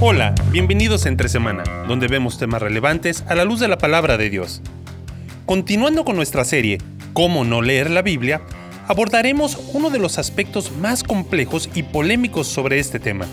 [0.00, 4.16] Hola, bienvenidos a Entre Semana, donde vemos temas relevantes a la luz de la palabra
[4.16, 4.62] de Dios.
[5.44, 6.78] Continuando con nuestra serie,
[7.14, 8.40] ¿Cómo no leer la Biblia?,
[8.86, 13.26] abordaremos uno de los aspectos más complejos y polémicos sobre este tema.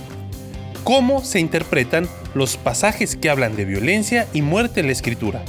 [0.84, 5.46] ¿Cómo se interpretan los pasajes que hablan de violencia y muerte en la Escritura?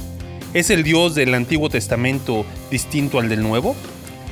[0.53, 3.75] ¿Es el Dios del Antiguo Testamento distinto al del Nuevo?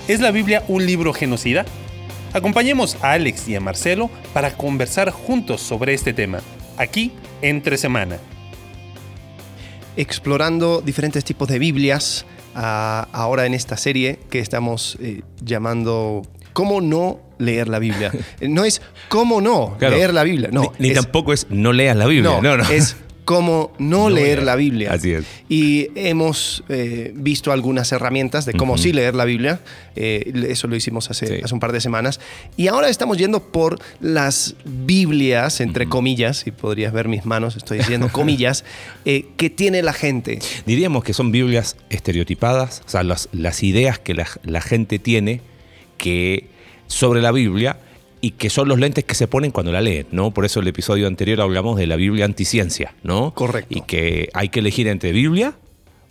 [0.07, 1.65] ¿Es la Biblia un libro genocida?
[2.31, 6.41] Acompañemos a Alex y a Marcelo para conversar juntos sobre este tema
[6.77, 7.11] aquí
[7.41, 8.17] entre semana.
[9.97, 16.23] Explorando diferentes tipos de Biblias, ah, ahora en esta serie que estamos eh, llamando
[16.55, 18.13] ¿Cómo no leer la Biblia?
[18.41, 20.71] No es cómo no leer la Biblia, no.
[20.79, 22.57] Ni, tampoco es no leas la Biblia, no, no.
[22.57, 22.69] no.
[22.69, 24.93] Es cómo no, leer la Biblia.
[24.93, 25.25] Así es.
[25.49, 29.59] Y hemos eh, visto algunas herramientas de cómo sí leer la Biblia.
[29.95, 32.19] Eh, eso lo hicimos hace, hace, un par de semanas.
[32.55, 37.79] Y ahora estamos yendo por las Biblias, entre comillas, si podrías ver mis manos, estoy
[37.79, 38.63] diciendo comillas,
[39.05, 40.39] eh, que tiene la gente.
[40.65, 45.41] Diríamos que son Biblias estereotipadas, o sea, las, las ideas que la, la gente tiene
[45.97, 46.47] que
[46.87, 47.77] sobre la Biblia
[48.25, 50.31] y que son los lentes que se ponen cuando la leen, ¿no?
[50.31, 53.35] Por eso el episodio anterior hablamos de la Biblia anticiencia, ¿no?
[53.35, 53.77] Correcto.
[53.77, 55.53] Y que hay que elegir entre Biblia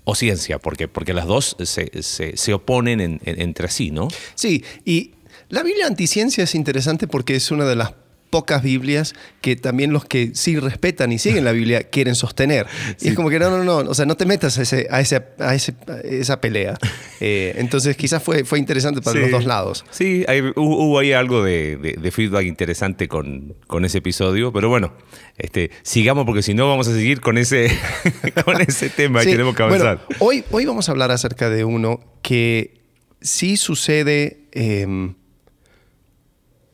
[0.04, 4.06] o ciencia, porque, porque las dos se, oponen entre sí, ¿no?
[4.36, 5.10] Sí, y
[5.48, 7.94] la Biblia anticiencia es interesante porque es una de las
[8.34, 12.66] pocas Biblias que también los que sí respetan y siguen la Biblia quieren sostener.
[13.00, 15.00] Y es como que no, no, no, o sea, no te metas a, ese, a,
[15.00, 16.76] ese, a, esa pelea.
[17.20, 19.84] Eh, entonces quizás fue, fue interesante para los dos lados.
[19.90, 20.26] Sí,
[20.56, 24.92] hubo ahí algo de, feedback interesante con, con, ese episodio, pero bueno,
[25.38, 27.70] este, sigamos porque si no vamos a seguir con ese,
[28.44, 30.04] con ese tema y tenemos que avanzar.
[30.18, 32.82] hoy, hoy vamos a hablar acerca de uno que
[33.22, 34.48] sí sucede...
[34.52, 35.14] Em,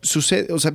[0.03, 0.73] sucede, o sea,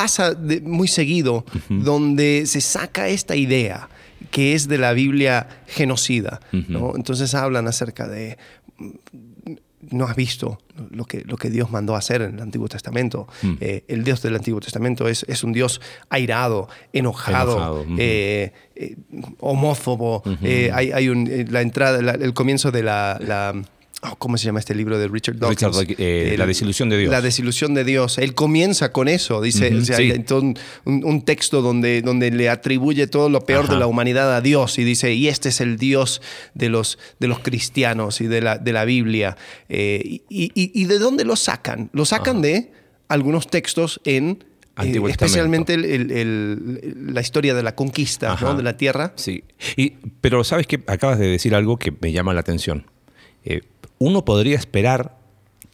[0.00, 3.90] pasa muy seguido, donde se saca esta idea
[4.30, 6.40] que es de la Biblia genocida.
[6.52, 8.38] Entonces hablan acerca de,
[8.78, 9.52] mm,
[9.90, 10.58] no has visto
[10.90, 13.28] lo que, lo que Dios mandó hacer en el Antiguo Testamento.
[13.42, 13.54] Mm.
[13.60, 18.96] Eh, el Dios del Antiguo Testamento es, es un Dios airado, enojado, eh, eh,
[19.38, 20.22] homófobo.
[20.72, 23.52] hay, hay un, la entrada, el comienzo de la
[24.02, 25.84] Oh, ¿Cómo se llama este libro de Richard Dawkins?
[25.98, 27.12] Eh, la desilusión de Dios.
[27.12, 28.16] La desilusión de Dios.
[28.16, 29.42] Él comienza con eso.
[29.42, 29.70] Dice,
[30.86, 34.84] un, texto donde, donde le atribuye todo lo peor de la humanidad a Dios y
[34.84, 36.22] dice, y este es el Dios
[36.54, 39.36] de los, de los cristianos y de la, de la Biblia.
[39.68, 41.90] Eh, y, de dónde lo sacan?
[41.92, 42.72] Lo sacan de
[43.08, 44.44] algunos textos en
[44.82, 49.12] eh, especialmente la historia de la conquista de la tierra.
[49.16, 49.44] Sí,
[49.76, 49.90] y,
[50.22, 52.86] pero sabes que acabas de decir algo que me llama la atención
[54.00, 55.18] uno podría esperar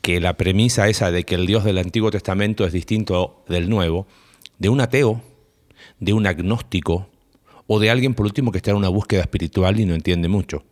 [0.03, 4.09] que la premisa esa de que el Dios del Antiguo Testamento es distinto del Nuevo,
[4.59, 5.22] de un ateo,
[6.00, 7.09] de un agnóstico
[7.69, 10.64] o de alguien por último que está en una búsqueda espiritual y no entiende mucho.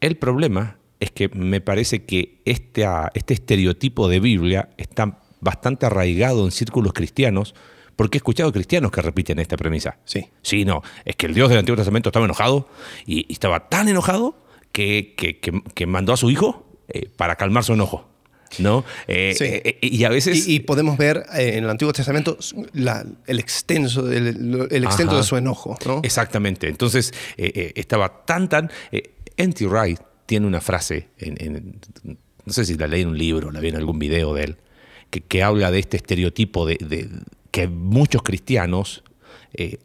[0.00, 6.44] El problema es que me parece que este, este estereotipo de Biblia está bastante arraigado
[6.44, 7.56] en círculos cristianos,
[7.96, 9.98] porque he escuchado cristianos que repiten esta premisa.
[10.04, 10.28] Sí.
[10.42, 12.68] Sí, no, es que el Dios del Antiguo Testamento estaba enojado
[13.04, 14.36] y, estaba tan enojado
[14.70, 18.08] que, que mandó a su hijo eh, para calmar su enojo.
[18.58, 18.84] ¿no?
[19.08, 20.46] Eh, eh, y a veces...
[20.46, 22.38] Y, podemos ver en el Antiguo Testamento
[23.26, 26.00] el extenso, el, extenso de su enojo, ¿no?
[26.04, 26.68] Exactamente.
[26.68, 28.70] Entonces, estaba tan, tan...
[29.36, 29.66] N.T.
[29.66, 31.08] Wright tiene una frase,
[32.44, 34.56] no sé si la leí en un libro, la vi en algún video de él,
[35.10, 37.10] que, habla de este estereotipo de,
[37.50, 39.02] que muchos cristianos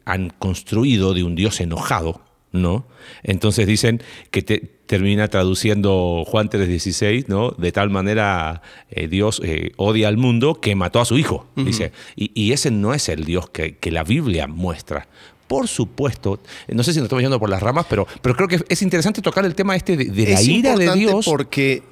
[0.04, 2.22] han construido de un Dios enojado,
[2.52, 2.86] ¿no?
[3.22, 4.58] Entonces dicen que te,
[4.90, 7.50] termina traduciendo Juan 3:16, ¿no?
[7.50, 11.92] De tal manera eh, Dios eh, odia al mundo que mató a su hijo, dice.
[12.16, 15.06] Y, ese no es el Dios que, la Biblia muestra.
[15.46, 18.60] Por supuesto, no sé si nos estamos yendo por las ramas, pero, pero creo que
[18.68, 21.24] es interesante tocar el tema este de, la ira de Dios.
[21.24, 21.82] Porque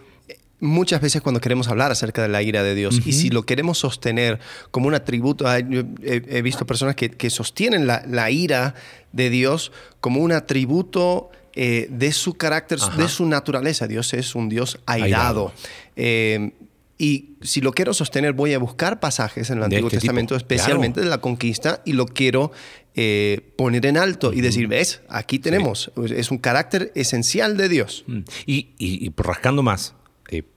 [0.61, 3.79] muchas veces cuando queremos hablar acerca de la ira de Dios y si lo queremos
[3.79, 8.75] sostener como un atributo, he, visto personas que, sostienen la, la, ira
[9.13, 11.31] de Dios como un atributo
[11.61, 13.89] eh, de su carácter, de su naturaleza.
[13.89, 15.53] Dios es un Dios airado.
[15.97, 16.53] Eh,
[16.99, 21.01] y si lo quiero sostener, voy a buscar pasajes en el Antiguo este Testamento, especialmente
[21.01, 22.53] de la conquista, y lo quiero
[22.95, 28.05] eh, poner en alto y decir, ves, aquí tenemos, es un carácter esencial de Dios.
[28.07, 28.19] Mm.
[28.47, 29.95] Y, y, rascando más,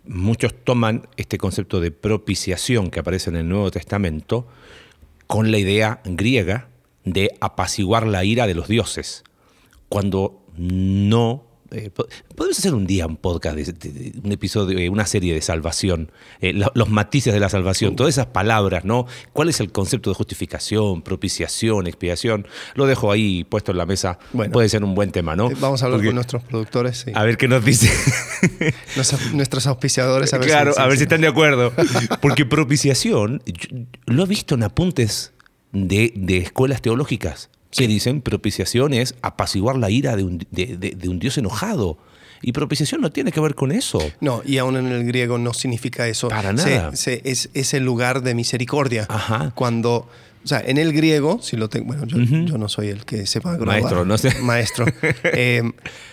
[0.06, 4.48] muchos toman este concepto de propiciación que aparece en el Nuevo Testamento
[5.28, 6.68] con la idea griega
[7.06, 9.24] de apaciguar la ira de los dioses,
[9.90, 14.78] cuando no eh, po- podemos hacer un día un podcast, de, de- de- un episodio,
[14.78, 18.84] eh, una serie de salvación, eh, lo- los matices de la salvación, todas esas palabras,
[18.86, 19.06] ¿no?
[19.34, 22.48] ¿Cuál es el concepto de justificación, propiciación, expiación?
[22.76, 24.20] Lo dejo ahí puesto en la mesa.
[24.34, 24.52] Bueno.
[24.52, 25.50] Puede ser un buen tema, ¿no?
[25.60, 27.12] Vamos a hablar Porque- con nuestros productores, sí.
[27.16, 27.90] A ver qué nos dice.
[28.98, 30.34] Nos- nuestros auspiciadores.
[30.34, 31.72] A ver claro, si, a ver si si- están de acuerdo.
[32.22, 33.78] Porque propiciación, yo-
[34.08, 35.34] lo he visto en apuntes
[35.72, 40.92] de, de escuelas teológicas que dicen propiciación es apaciguar la ira de un, de- de-
[40.92, 41.98] de un Dios enojado.
[42.44, 44.00] Y propiciación no tiene que ver con eso.
[44.20, 46.28] No, y aún en el griego no significa eso.
[46.30, 46.96] Para nada.
[46.96, 49.06] se- es, es el lugar de misericordia.
[49.10, 49.52] Ajá.
[49.54, 50.10] Cuando,
[50.44, 53.28] o sea, en el griego, si lo tengo, bueno, yo, yo no soy el que
[53.28, 53.68] sepa grabar.
[53.82, 54.34] Maestro, no sé.
[54.42, 54.86] Maestro.
[55.24, 55.62] Eh,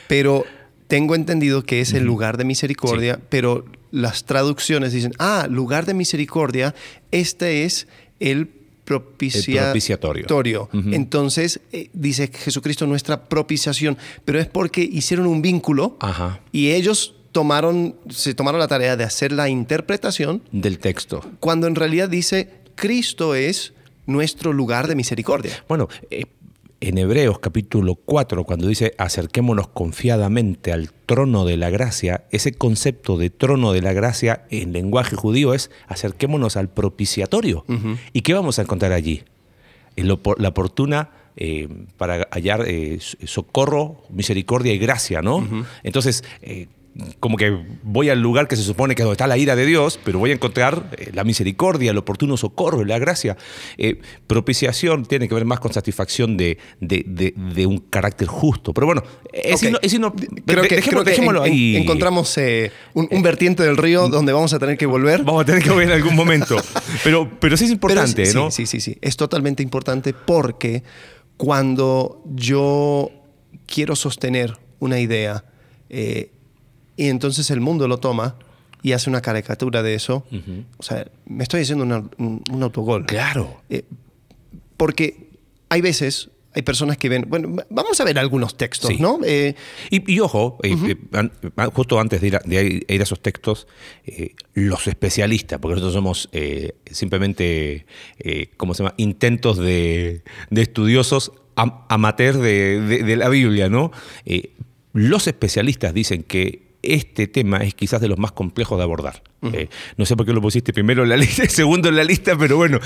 [0.07, 0.45] pero
[0.87, 5.95] tengo entendido que es el lugar de misericordia, pero las traducciones dicen, ah, lugar de
[5.95, 6.75] misericordia,
[7.11, 7.89] este es
[8.21, 8.49] el
[8.89, 10.69] propicia- propiciatorio.
[10.73, 16.41] Entonces, eh, dice Jesucristo nuestra propiciación, pero es porque hicieron un vínculo Ajá.
[16.53, 21.23] y ellos tomaron, se tomaron la tarea de hacer la interpretación Del texto.
[21.41, 23.75] cuando en realidad dice Cristo es
[24.07, 25.63] nuestro lugar de misericordia.
[25.69, 26.25] Bueno, eh,
[26.81, 33.17] en Hebreos capítulo 4, cuando dice acerquémonos confiadamente al trono de la gracia, ese concepto
[33.19, 37.65] de trono de la gracia en lenguaje judío es acerquémonos al propiciatorio.
[38.13, 39.25] ¿Y qué vamos a encontrar allí?
[39.97, 45.47] El opo- la oportuna eh, para hallar eh, socorro, misericordia y gracia, ¿no?
[45.83, 46.69] Entonces, eh,
[47.21, 49.65] como que voy al lugar que se supone que es donde está la ira de
[49.67, 53.37] Dios, pero voy a encontrar eh, la misericordia, el oportuno socorro, la gracia.
[53.77, 58.75] Eh, propiciación tiene que ver más con satisfacción de, de- de- de un carácter justo.
[58.75, 59.03] Pero bueno,
[59.33, 59.69] es, Ok.
[59.69, 61.77] ino- es ino- Creo que, dejémoslo, creo que dejémoslo en- en- ahí.
[61.77, 65.23] encontramos eh, un, un vertiente del río donde vamos a tener que volver.
[65.23, 66.57] Vamos a tener que ver en algún momento.
[67.05, 68.51] Pero, pero sí es importante, ¿no?
[68.51, 68.99] Sí, sí, sí.
[69.01, 70.83] Es totalmente importante porque
[71.37, 73.11] cuando yo
[73.67, 75.45] quiero sostener una idea
[75.91, 76.33] eh,
[76.99, 78.37] y entonces el mundo lo toma
[78.83, 80.25] y hace una caricatura de eso,
[80.77, 83.07] o sea, me estoy haciendo una- un, un autogol.
[83.07, 83.61] Claro.
[83.71, 83.85] Eh,
[84.77, 85.31] porque
[85.69, 88.97] hay veces, hay personas que ven, bueno, vamos a ver algunos textos, Sí.
[89.01, 89.19] ¿no?
[89.25, 89.55] Eh,
[89.91, 90.77] Y, y ojo, eh,
[91.13, 93.67] eh, justo antes de ir a, de ir- ir a esos textos,
[94.55, 96.29] los especialistas, porque nosotros somos
[96.91, 97.87] simplemente,
[98.57, 103.91] ¿cómo se llama?, intentos de, de estudiosos am- amateur de, de- la Biblia, ¿no?
[104.93, 109.23] Los especialistas dicen que este tema es quizás de los más complejos de abordar.
[109.53, 112.05] Eh, no sé por qué lo pusiste primero en la lista y segundo en la
[112.05, 112.81] lista, pero bueno.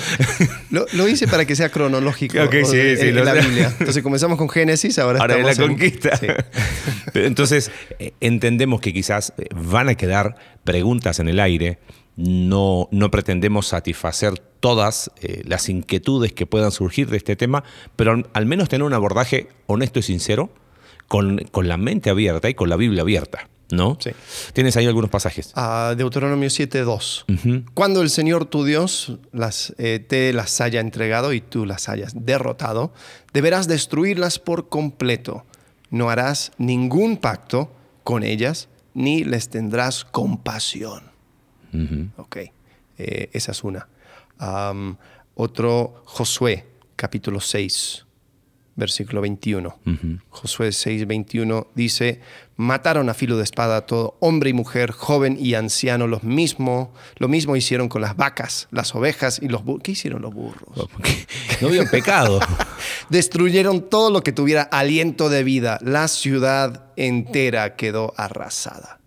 [0.70, 3.34] lo, lo hice para que sea cronológico Ok, o sí, sí, en, lo la.
[3.34, 3.74] Biblia.
[3.78, 6.16] Entonces comenzamos con Génesis, ahora, Ahora de la estamos en- conquista.
[6.16, 6.26] Sí.
[7.14, 11.78] Entonces, eh, entendemos que quizás eh, van a quedar preguntas en el aire.
[12.14, 17.64] No, no pretendemos satisfacer todas eh, las inquietudes que puedan surgir de este tema,
[17.96, 20.52] pero al, al menos tener un abordaje honesto y sincero,
[21.12, 23.46] con, con la mente abierta y con la Biblia abierta.
[23.70, 23.98] ¿No?
[24.00, 24.12] Sí.
[24.54, 25.52] Tienes ahí algunos pasajes.
[25.54, 27.24] a Deuteronomio 7.2.
[27.34, 27.70] Ujú.
[27.74, 32.12] Cuando el Señor tu Dios las, eh, te las haya entregado y tú las hayas
[32.14, 32.94] derrotado,
[33.34, 35.44] deberás destruirlas por completo.
[35.90, 37.70] No harás ningún pacto
[38.04, 41.10] con ellas, ni les tendrás compasión.
[41.74, 42.08] Ujú.
[42.16, 42.36] Ok,
[42.96, 43.86] eh, esa es una.
[45.34, 46.66] Otro, Josué,
[46.96, 48.06] capítulo 6,
[48.76, 49.68] versículo 21.
[49.86, 50.18] Ujú.
[50.30, 52.20] Josué 6, 21 dice,
[52.56, 56.92] mataron a filo de espada a todo hombre y mujer, joven y anciano, los mismo,
[57.16, 59.82] lo mismo hicieron con las vacas, las ovejas y los burros.
[59.82, 60.88] ¿Qué hicieron los burros?
[61.60, 62.40] No había pecado.
[63.08, 65.78] Destruyeron todo lo que tuviera aliento de vida.
[65.82, 68.98] La ciudad entera quedó arrasada.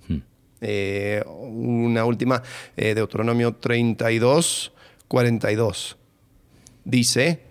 [0.62, 2.42] Eh, una última,
[2.76, 4.72] eh, Deuteronomio 32,
[5.08, 5.98] 42.
[6.84, 7.45] Dice,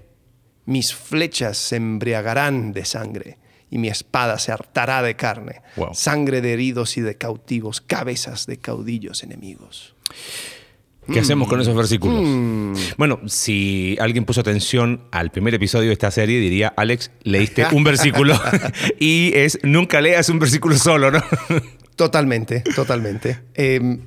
[0.66, 3.38] mis flechas se embriagarán de sangre
[3.70, 5.62] y mi espada se hartará de carne.
[5.76, 5.94] Wow.
[5.94, 9.94] Sangre de heridos y de cautivos, cabezas de caudillos enemigos.
[11.12, 12.22] ¿Qué hacemos con esos versículos?
[12.24, 12.74] Mm.
[12.96, 17.84] Bueno, si alguien puso atención al primer episodio de esta serie, diría, Alex, leíste un
[17.84, 18.40] versículo
[18.98, 21.22] y es nunca leas un versículo solo, ¿no?
[21.96, 23.40] Totalmente, totalmente.
[23.54, 23.98] Eh,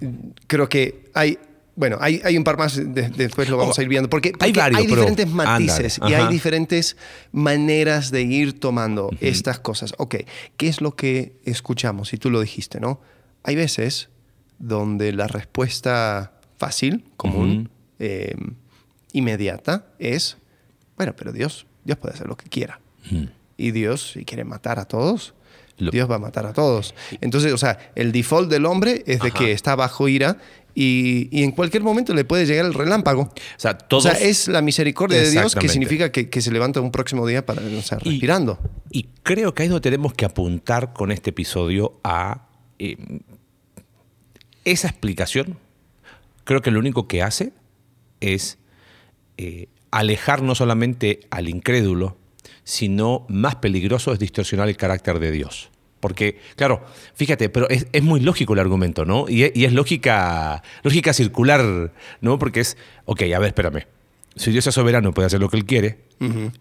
[0.48, 1.38] creo que hay,
[1.78, 4.34] bueno, hay, hay un par más, de- después lo vamos Oh, a ir viendo, porque,
[4.40, 6.98] hay varios, diferentes matices y hay diferentes
[7.32, 9.94] maneras de ir tomando estas cosas.
[9.98, 10.16] Ok,
[10.58, 12.12] ¿qué es lo que escuchamos?
[12.14, 13.00] Y tú lo dijiste, ¿no?
[13.44, 14.10] Hay veces
[14.60, 17.70] donde la respuesta fácil, común,
[18.00, 18.34] eh,
[19.14, 20.38] inmediata es,
[20.98, 22.80] bueno, pero Dios, Dios puede hacer lo que quiera.
[23.56, 25.34] Y Dios, si quiere matar a todos,
[25.78, 26.96] Dios va a matar a todos.
[27.22, 29.38] Entonces, o sea, el default del hombre es de Ajá.
[29.38, 30.38] que está bajo ira
[30.74, 33.22] y, y en cualquier momento le puede llegar el relámpago.
[33.24, 34.06] O sea, todos...
[34.06, 37.26] O sea, es la misericordia de Dios que significa que, que se levanta un próximo
[37.26, 38.60] día para, o sea, respirando.
[38.92, 42.48] Y creo que ahí es donde tenemos que apuntar con este episodio a
[42.80, 42.98] eh,
[44.66, 45.58] esa explicación.
[46.44, 47.54] Creo que lo único que hace
[48.20, 48.58] es
[49.38, 52.18] eh, alejar no solamente al incrédulo,
[52.64, 55.70] sino más peligroso es distorsionar el carácter de Dios.
[56.00, 56.84] Porque, claro,
[57.16, 59.28] fíjate, pero es, es muy lógico el argumento, ¿no?
[59.28, 62.38] Y es, y es lógica, lógica circular, ¿no?
[62.38, 63.88] Porque es, ok, a ver, espérame.
[64.36, 66.00] Si Dios es soberano, puede hacer lo que Él quiere,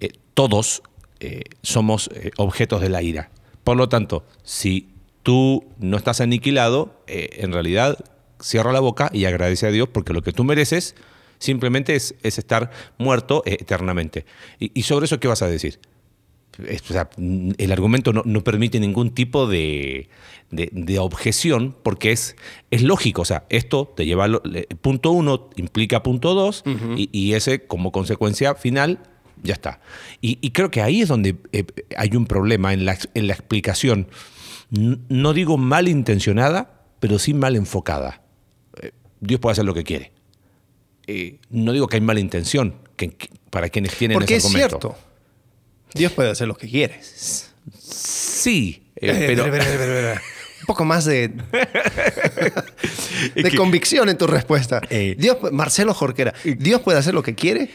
[0.00, 0.83] eh, todos
[1.21, 3.31] eh, somos eh, objetos de la ira.
[3.64, 4.88] Por lo tanto, si
[5.23, 7.99] tú no estás aniquilado, en realidad
[8.40, 10.95] cierra la boca y agradece a Dios porque lo que tú mereces
[11.38, 14.25] simplemente es, es estar muerto eh, eternamente.
[14.59, 15.78] Y, y sobre eso, ¿qué vas a decir?
[16.66, 20.09] Es- o sea, el argumento no, no permite ningún tipo de,
[20.50, 22.35] de- de objeción porque es,
[22.71, 23.23] es lógico.
[23.23, 24.40] O sea, esto te lleva a
[24.81, 26.62] punto uno, implica punto dos,
[26.97, 29.00] y, y ese como consecuencia final
[29.43, 29.81] ya está.
[30.23, 31.64] Y, y creo que ahí es donde eh,
[31.97, 34.09] hay un problema en la, en la explicación.
[34.71, 38.23] No digo malintencionada, pero sí mal enfocada.
[38.83, 40.12] Eh, Dios puede hacer lo que quiere.
[41.07, 44.55] Eh, no digo que hay mala intención que, que- para quienes tienen Porque ese es
[44.55, 44.81] argumento.
[44.91, 44.99] cierto.
[45.95, 47.01] Dios puede hacer lo que quiere.
[47.03, 50.23] Sí, eh, Eh, pero espera, espera, espera, espera.
[50.61, 51.33] Un poco más de,
[53.35, 54.81] Es de que- convicción en tu respuesta.
[55.17, 57.71] Dios, Marcelo Jorquera, ¿Dios puede hacer lo que quiere?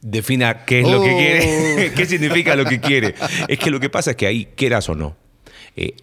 [0.00, 1.16] defina qué es lo que Oh.
[1.18, 3.14] quiere, qué significa lo que quiere.
[3.46, 5.16] Es que lo que pasa es que ahí, quieras o no,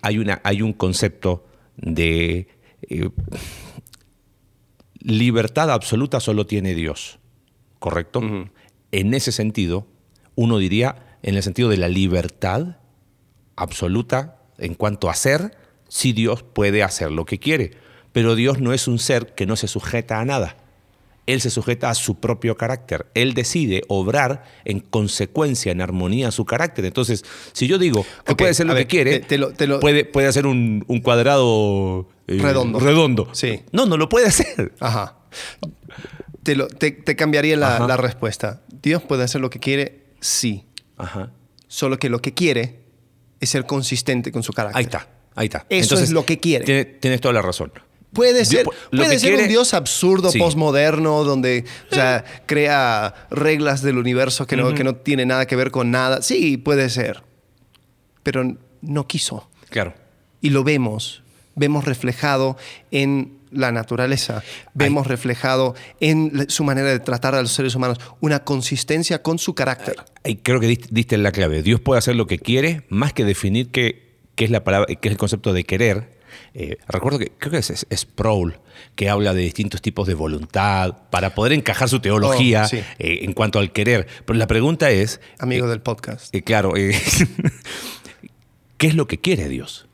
[0.01, 1.45] hay, una, hay un concepto
[1.77, 2.47] de
[5.05, 7.19] libertad absoluta solo tiene Dios,
[7.79, 8.21] ¿correcto?
[8.91, 9.87] En ese sentido,
[10.35, 12.77] uno diría, en el sentido de la libertad
[13.55, 15.57] absoluta en cuanto a ser,
[15.87, 17.71] sí Dios puede hacer lo que quiere,
[18.11, 20.57] pero Dios no es un ser que no se sujeta a nada.
[21.27, 23.07] Él se sujeta a su propio carácter.
[23.15, 26.85] Él decide obrar en consecuencia, en armonía a su carácter.
[26.85, 29.65] Entonces, si yo digo que puede a lo ver, que quiere, te- te lo- te
[29.65, 32.79] lo- Puede, puede hacer un, un cuadrado eh, Redondo.
[32.79, 33.29] redondo.
[33.33, 33.61] Sí.
[33.71, 34.73] No, no lo puede hacer.
[34.79, 35.17] Ajá.
[36.43, 38.61] Te, lo- te- te cambiaría la, respuesta.
[38.81, 40.65] Dios puede hacer lo que quiere, sí.
[40.97, 41.31] Ajá.
[41.67, 42.79] Solo que lo que quiere
[43.39, 44.77] es ser consistente con su carácter.
[44.77, 45.65] Ahí está, ahí está.
[45.69, 46.65] Eso es lo que quiere.
[46.65, 47.71] tiene- Tienes toda la razón.
[48.13, 50.39] Puede ser, puede ser quiere- un Dios absurdo, Sí.
[50.39, 55.55] postmoderno, donde o sea, crea reglas del universo que no, que no tiene nada que
[55.57, 56.21] ver con nada.
[56.21, 57.23] Sí, puede ser.
[58.23, 59.49] Pero no quiso.
[59.69, 59.93] Claro.
[60.39, 61.23] Y lo vemos.
[61.55, 62.57] Vemos reflejado
[62.91, 64.43] en la naturaleza.
[64.73, 67.99] Vemos reflejado en su manera de tratar a los seres humanos.
[68.19, 69.95] Una consistencia con su carácter.
[70.23, 71.63] Ahí creo que diste, diste la clave.
[71.63, 75.07] Dios puede hacer lo que quiere, más que definir qué, qué es la palabra, qué
[75.07, 76.13] es el concepto de querer.
[76.53, 78.59] Eh, recuerdo que creo que es, Sproul
[78.95, 82.77] que habla de distintos tipos de voluntad para poder encajar su teología Oh, sí.
[82.99, 84.05] eh, en cuanto al querer.
[84.25, 86.35] Pero la pregunta es, Amigo del podcast.
[86.35, 86.93] eh, claro, eh,
[88.77, 89.84] ¿qué es lo que quiere Dios?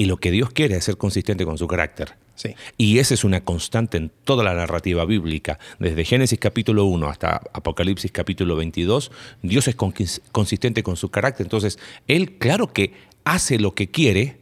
[0.00, 2.14] Y lo que Dios quiere es ser consistente con su carácter.
[2.34, 2.54] Sí.
[2.78, 5.58] Y esa es una constante en toda la narrativa bíblica.
[5.78, 11.44] Desde Génesis capítulo 1 hasta Apocalipsis capítulo 22, Dios es consistente con su carácter.
[11.44, 11.78] Entonces,
[12.08, 14.38] Él claro que hace lo que quiere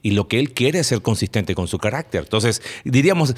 [0.00, 2.22] y lo que Él quiere es ser consistente con su carácter.
[2.22, 3.34] Entonces, diríamos,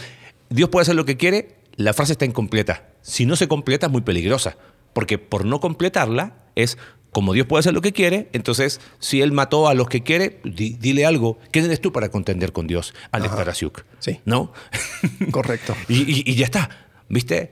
[0.50, 2.90] Dios puede hacer lo que quiere, la frase está incompleta.
[3.02, 4.56] Si no se completa es muy peligrosa,
[4.92, 6.78] porque por no completarla es
[7.18, 10.38] como Dios puede hacer lo que quiere, entonces si Él mató a los que quiere,
[10.44, 11.36] di- dile algo.
[11.50, 12.94] ¿Quién eres tú para contender con Dios?
[13.10, 13.84] Alex Tarasiuk.
[13.98, 14.20] Sí.
[14.24, 14.52] ¿No?
[15.32, 15.74] Correcto.
[15.88, 16.70] y, y- y ya está,
[17.08, 17.50] ¿viste?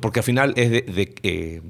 [0.00, 1.62] Porque al final es de, de, eh,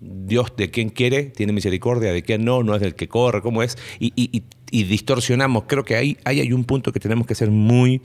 [0.00, 3.62] Dios de quien quiere, tiene misericordia, de quien no, no es del que corre, ¿cómo
[3.62, 3.78] es?
[4.00, 4.42] Y,
[4.84, 5.64] distorsionamos.
[5.68, 8.02] Creo que ahí, ahí hay un punto que tenemos que ser muy...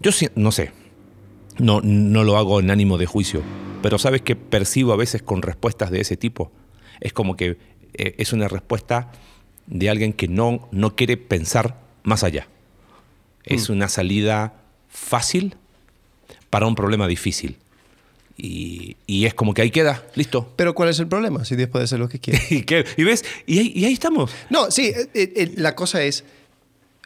[0.00, 0.70] yo no sé,
[1.58, 3.40] no, no lo hago en ánimo de juicio,
[3.82, 6.52] pero sabes que percibo a veces con respuestas de ese tipo.
[7.00, 7.56] Es como que
[7.94, 9.10] eh, es una respuesta
[9.66, 12.48] de alguien que no, no quiere pensar más allá.
[13.44, 14.54] Es una salida
[14.88, 15.56] fácil
[16.50, 17.56] para un problema difícil.
[18.36, 20.52] Y, y es como que ahí queda, listo.
[20.56, 21.44] Pero ¿cuál es el problema?
[21.44, 22.40] Si Dios puede hacer lo que quiere.
[22.50, 22.84] ¿Y, qué?
[22.96, 23.24] ¿Y ves?
[23.46, 24.30] Y ahí, y ahí estamos.
[24.48, 26.24] No, sí, eh, eh, la cosa es,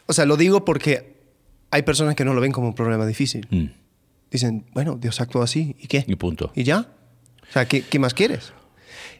[0.05, 1.13] o sea, lo digo porque
[1.71, 3.47] hay personas que no lo ven como un problema difícil.
[3.49, 3.65] Mm,
[4.29, 6.03] Dicen, bueno, Dios actuó así, ¿y qué?
[6.07, 6.51] y punto.
[6.55, 6.87] ¿Y ya?
[7.47, 8.51] O sea, ¿qué, qué más quieres?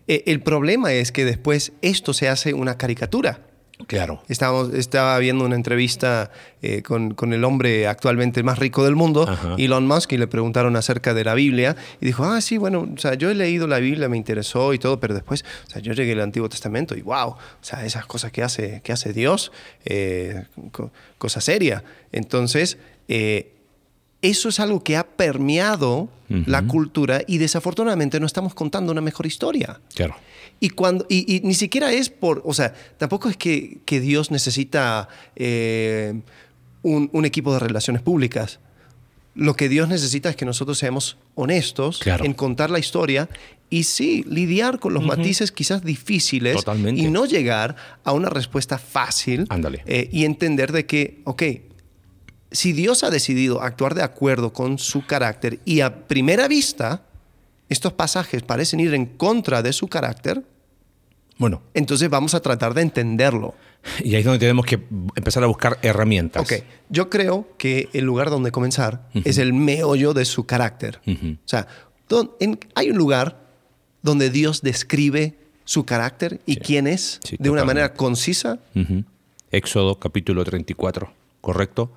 [0.08, 3.40] Eh, el problema es que después esto se hace una caricatura.
[3.88, 4.24] Claro.
[4.30, 6.32] Estábamos, estaba viendo una entrevista
[6.62, 9.56] eh, con, con el hombre actualmente más rico del mundo, Ajá.
[9.58, 11.76] Elon Musk, y le preguntaron acerca de la Biblia.
[12.00, 14.80] Y dijo, ah, sí, bueno, o sea, yo he leído la Biblia, me interesó y
[14.80, 18.06] todo, pero después, o sea, yo llegué al Antiguo Testamento y wow, o sea, esas
[18.06, 19.52] cosas que hace, que hace Dios,
[19.84, 21.84] eh, co- cosa seria.
[22.14, 22.78] Entonces,
[23.10, 23.53] eh,
[24.24, 26.10] eso es algo que ha permeado
[26.48, 29.80] la cultura y desafortunadamente no estamos contando una mejor historia.
[29.94, 30.16] Claro.
[30.60, 34.32] Y, cuando, y, y ni siquiera es por, o sea, tampoco es que, que Dios
[34.32, 36.22] necesita eh,
[36.82, 38.60] un, un equipo de relaciones públicas.
[39.36, 42.26] Lo que Dios necesita es que nosotros seamos honestos Claro.
[42.26, 43.30] en contar la historia
[43.70, 47.02] y sí, lidiar con los matices quizás difíciles Totalmente.
[47.02, 49.84] y no llegar a una respuesta fácil Ándale.
[49.86, 51.44] eh, y entender de que, ok,
[52.54, 57.02] si Dios ha decidido actuar de acuerdo con su carácter y a primera vista
[57.68, 60.44] estos pasajes parecen ir en contra de su carácter,
[61.38, 63.56] Bueno, entonces vamos a tratar de entenderlo.
[64.04, 64.76] y ahí es donde tenemos que
[65.16, 66.42] empezar a buscar herramientas.
[66.44, 71.02] Ok, yo creo que el lugar donde comenzar es el meollo de su carácter.
[71.08, 71.34] Ujú.
[71.34, 71.68] O sea,
[72.08, 73.42] don- en- hay un lugar
[74.04, 76.60] donde Dios describe su carácter y Sí.
[76.60, 78.60] quién es Sí, de una manera concisa.
[79.52, 81.12] Éxodo capítulo 34,
[81.44, 81.92] ¿correcto?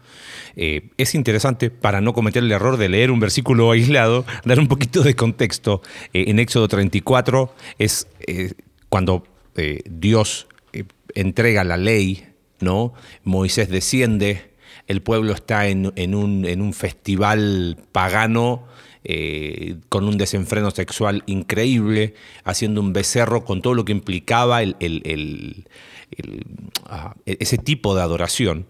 [0.56, 4.66] Eh, es interesante, para no cometer el error de leer un versículo aislado, dar un
[4.66, 5.82] poquito de contexto.
[6.12, 8.52] Eh, en Éxodo 34 es eh,
[8.90, 9.24] cuando
[9.88, 10.48] Dios
[11.14, 12.26] entrega la ley,
[12.60, 12.92] ¿no?
[13.24, 14.50] Moisés desciende,
[14.86, 18.64] el pueblo está en, un, festival pagano
[19.88, 25.64] con un desenfreno sexual increíble, haciendo un becerro con todo lo que implicaba el-
[26.84, 28.66] ah, ese tipo de adoración.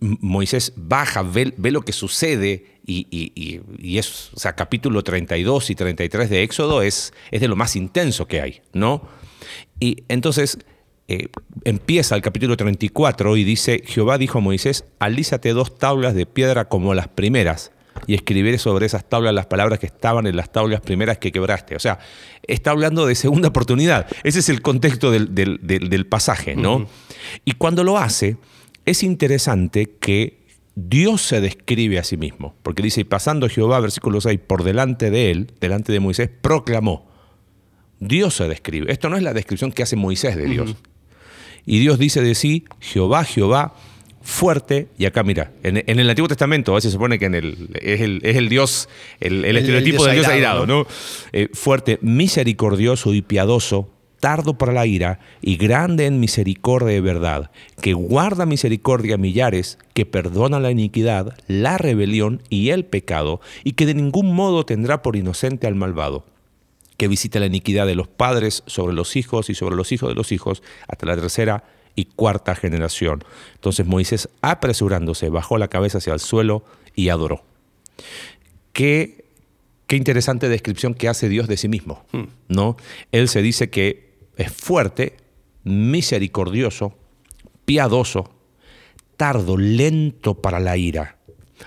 [0.00, 5.02] Moisés baja, ve, ve lo que sucede y, y- y- y es, o sea, capítulo
[5.02, 9.08] 32 y 33 de Éxodo es, es de lo más intenso que hay, ¿no?
[9.80, 10.58] Y entonces
[11.08, 11.28] eh,
[11.64, 16.68] empieza el capítulo 34 y dice, Jehová dijo a Moisés, alízate dos tablas de piedra
[16.68, 17.72] como las primeras
[18.06, 21.74] y escribiré sobre esas tablas las palabras que estaban en las tablas primeras que quebraste.
[21.76, 21.98] O sea,
[22.44, 24.06] está hablando de segunda oportunidad.
[24.22, 26.86] Ese es el contexto del, del- del- del pasaje, ¿no?
[27.44, 28.36] Y cuando lo hace,
[28.84, 30.42] es interesante que
[30.74, 35.10] Dios se describe a sí mismo, porque dice, y pasando Jehová, versículo 6, por delante
[35.10, 37.10] de él, delante de Moisés, proclamó.
[38.00, 38.90] Dios se describe.
[38.90, 40.74] Esto no es la descripción que hace Moisés de Dios.
[41.64, 43.74] Y Dios dice de sí, Jehová, Jehová,
[44.22, 47.34] fuerte, y acá mira, en, en el Antiguo Testamento a veces se supone que en
[47.34, 48.88] el, es, el, es el Dios,
[49.20, 50.86] el, estereotipo del Dios airado, airado, ¿no?
[51.32, 53.91] Eh, fuerte, misericordioso y piadoso,
[54.22, 59.78] tardo para la ira y grande en misericordia y verdad, que guarda misericordia a millares,
[59.94, 65.02] que perdona la iniquidad, la rebelión y el pecado, y que de ningún modo tendrá
[65.02, 66.24] por inocente al malvado
[66.96, 70.14] que visita la iniquidad de los padres sobre los hijos y sobre los hijos de
[70.14, 71.64] los hijos hasta la tercera
[71.96, 73.24] y cuarta generación.
[73.54, 77.42] Entonces Moisés, apresurándose, bajó la cabeza hacia el suelo y adoró.
[78.72, 79.24] Qué,
[79.88, 82.04] qué interesante descripción que hace Dios de sí mismo,
[82.46, 82.76] ¿no?
[83.10, 85.16] Él se dice que es fuerte,
[85.64, 86.98] misericordioso,
[87.64, 88.30] piadoso,
[89.16, 91.18] tardo, lento para la ira.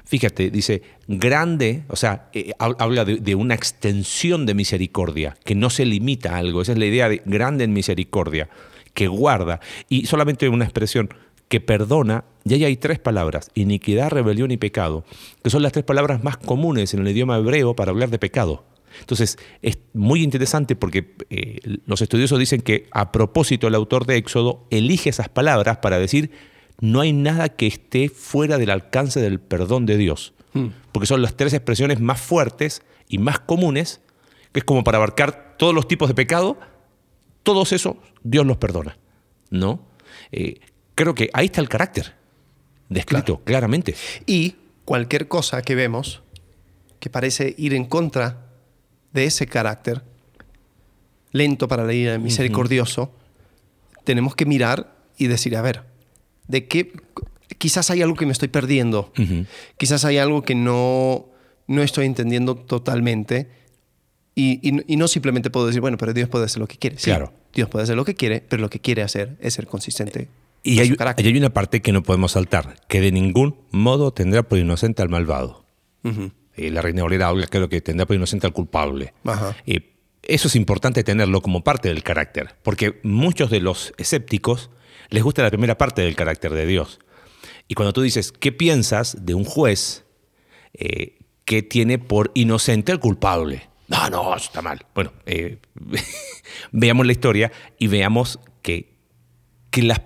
[0.04, 5.56] Fíjate, dice, grande, o sea, eh, hab- habla de, de una extensión de misericordia, que
[5.56, 6.62] no se limita a algo.
[6.62, 8.50] Esa es la idea de grande en misericordia,
[8.94, 9.62] que guarda.
[9.88, 11.10] Y solamente una expresión,
[11.48, 15.06] que perdona, y ahí hay tres palabras, iniquidad, rebelión y pecado,
[15.44, 18.66] que son las tres palabras más comunes en el idioma hebreo para hablar de pecado.
[19.00, 24.18] Entonces, es muy interesante porque eh, los estudiosos dicen que a propósito el autor de
[24.18, 26.32] Éxodo elige esas palabras para decir
[26.80, 30.34] no hay nada que esté fuera del alcance del perdón de Dios.
[30.94, 34.00] Porque son las tres expresiones más fuertes y más comunes,
[34.54, 36.58] que es como para abarcar todos los tipos de pecado,
[37.44, 38.98] todos esos Dios los perdona.
[39.50, 39.86] ¿No?
[40.32, 40.62] Eh,
[40.96, 42.14] creo que ahí está el carácter
[42.88, 43.96] descrito claramente.
[44.26, 44.56] Y
[44.86, 46.24] cualquier cosa que vemos
[47.00, 48.45] que parece ir en contra
[49.16, 50.04] de ese carácter,
[51.32, 53.12] lento para la ira, misericordioso,
[54.04, 55.84] tenemos que mirar y decir, a ver,
[56.48, 56.94] ¿de qué?
[57.58, 59.12] Quizás hay algo que me estoy perdiendo,
[59.78, 61.26] quizás hay algo que no,
[61.68, 63.50] no estoy entendiendo totalmente
[64.36, 66.98] y, y- y no simplemente puedo decir, bueno, pero Dios puede hacer lo que quiere.
[67.00, 67.34] Sí, Claro.
[67.54, 70.28] Dios puede hacer lo que quiere, pero lo que quiere hacer es ser consistente.
[70.62, 74.58] Y hay, hay una parte que no podemos saltar, que de ningún modo tendrá por
[74.60, 75.64] inocente al malvado.
[76.58, 79.14] Eh, la Reina Valera habla, creo que tendrá por inocente al culpable.
[79.24, 79.56] Ajá.
[79.66, 84.72] Eh, eso es importante tenerlo como parte del carácter, porque muchos de los escépticos
[85.10, 87.00] les gusta la primera parte del carácter de Dios.
[87.68, 90.06] Y cuando tú dices, ¿qué piensas de un juez
[90.74, 93.70] eh, que tiene por inocente al culpable?
[93.88, 94.86] No, no, eso está mal.
[94.96, 95.60] Bueno, eh,
[96.72, 98.98] veamos la historia y veamos que,
[99.70, 100.02] que las,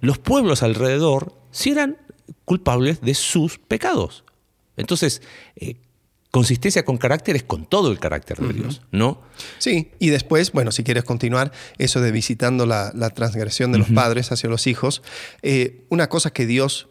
[0.00, 1.98] los pueblos alrededor sí eran
[2.44, 4.24] culpables de sus pecados.
[4.76, 5.22] Entonces,
[5.56, 5.76] eh,
[6.30, 9.22] consistencia con carácter es con todo el carácter de Dios, ¿no?
[9.58, 14.32] Sí, y después, bueno, si quieres continuar, eso de visitando la, transgresión de los padres
[14.32, 15.02] hacia los hijos,
[15.42, 16.88] eh, una cosa que Dios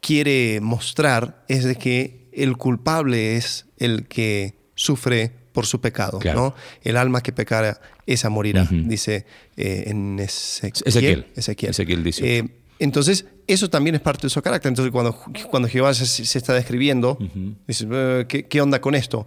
[0.00, 6.54] quiere mostrar es de que el culpable es el que sufre por su pecado, ¿no?
[6.82, 9.26] El alma que pecara, esa morirá, dice
[9.56, 11.26] eh, en Ezequiel.
[11.34, 11.70] Ezequiel.
[11.70, 12.38] Ezequiel dice.
[12.38, 14.70] Eh, entonces, eso también es parte de su carácter.
[14.70, 15.16] Entonces, cuando,
[15.50, 17.18] cuando Jehová se, está describiendo,
[17.66, 19.26] dice, eh, ¿qué, onda con esto?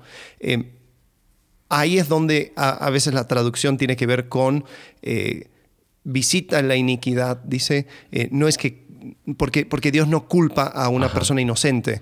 [1.70, 4.66] ahí es donde a, veces la traducción tiene que ver con
[6.04, 7.38] visita la iniquidad.
[7.44, 7.88] Dice,
[8.32, 8.86] no es que,
[9.38, 12.02] porque, porque Dios no culpa a una persona inocente.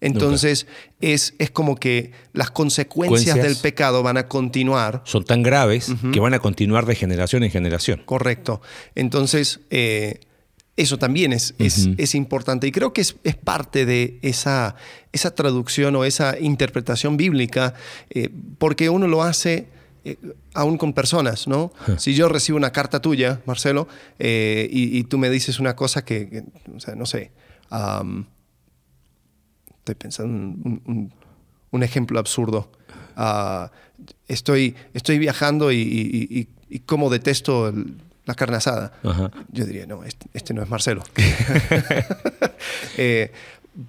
[0.00, 0.66] Entonces
[1.00, 5.02] es, es, como que las consecuencias del pecado van a continuar.
[5.04, 8.02] Son tan graves que van a continuar de generación en generación.
[8.04, 8.60] Correcto.
[8.94, 10.20] Entonces, eh,
[10.76, 12.66] eso también es, es, importante.
[12.66, 14.76] Y creo que es, parte de esa,
[15.12, 17.74] esa, traducción o esa interpretación bíblica,
[18.10, 19.68] eh, porque uno lo hace
[20.04, 20.16] eh,
[20.52, 21.72] aún con personas, ¿no?
[21.96, 26.80] Si yo recibo una carta tuya, Marcelo, y, tú me dices una cosa que, o
[26.80, 27.30] sea, no sé
[29.86, 31.12] estoy pensando en
[31.70, 32.70] un, ejemplo absurdo.
[33.16, 33.70] Ah,
[34.26, 36.48] estoy, estoy viajando y,
[36.86, 37.72] como detesto
[38.26, 38.92] la carne asada.
[39.50, 41.02] Yo diría, no, este, este no es Marcelo.
[42.98, 43.30] Eh,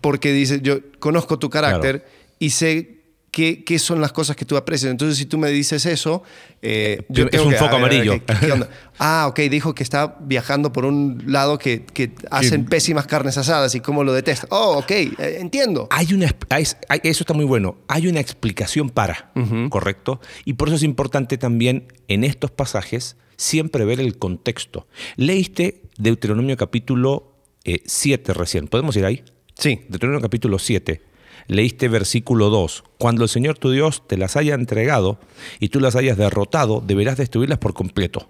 [0.02, 2.06] porque dice, yo conozco tu carácter
[2.40, 2.98] y sé
[3.32, 4.92] qué, son las cosas que tú aprecias.
[4.92, 6.24] Entonces, si tú me dices eso,
[6.62, 8.20] eh, yo es un foco amarillo.
[9.00, 11.86] ah, ok, dijo que está viajando por un lado que,
[12.32, 14.48] hacen pésimas carnes asadas y cómo lo detesta.
[14.50, 15.88] Oh, ok, eh, entiendo.
[15.90, 17.78] Hay una, eso está muy bueno.
[17.88, 19.32] Hay una explicación para,
[19.70, 20.20] ¿correcto?
[20.44, 24.88] Y por eso es importante también en estos pasajes siempre ver el contexto.
[25.16, 28.68] Leíste Deuteronomio capítulo 7 eh, recién.
[28.68, 29.24] ¿Podemos ir ahí?
[29.58, 29.86] Sí.
[29.88, 31.08] Deuteronomio capítulo 7
[31.48, 35.20] leíste versículo 2, cuando el Señor tu Dios te las haya entregado
[35.60, 38.30] y tú las hayas derrotado, deberás destruirlas por completo.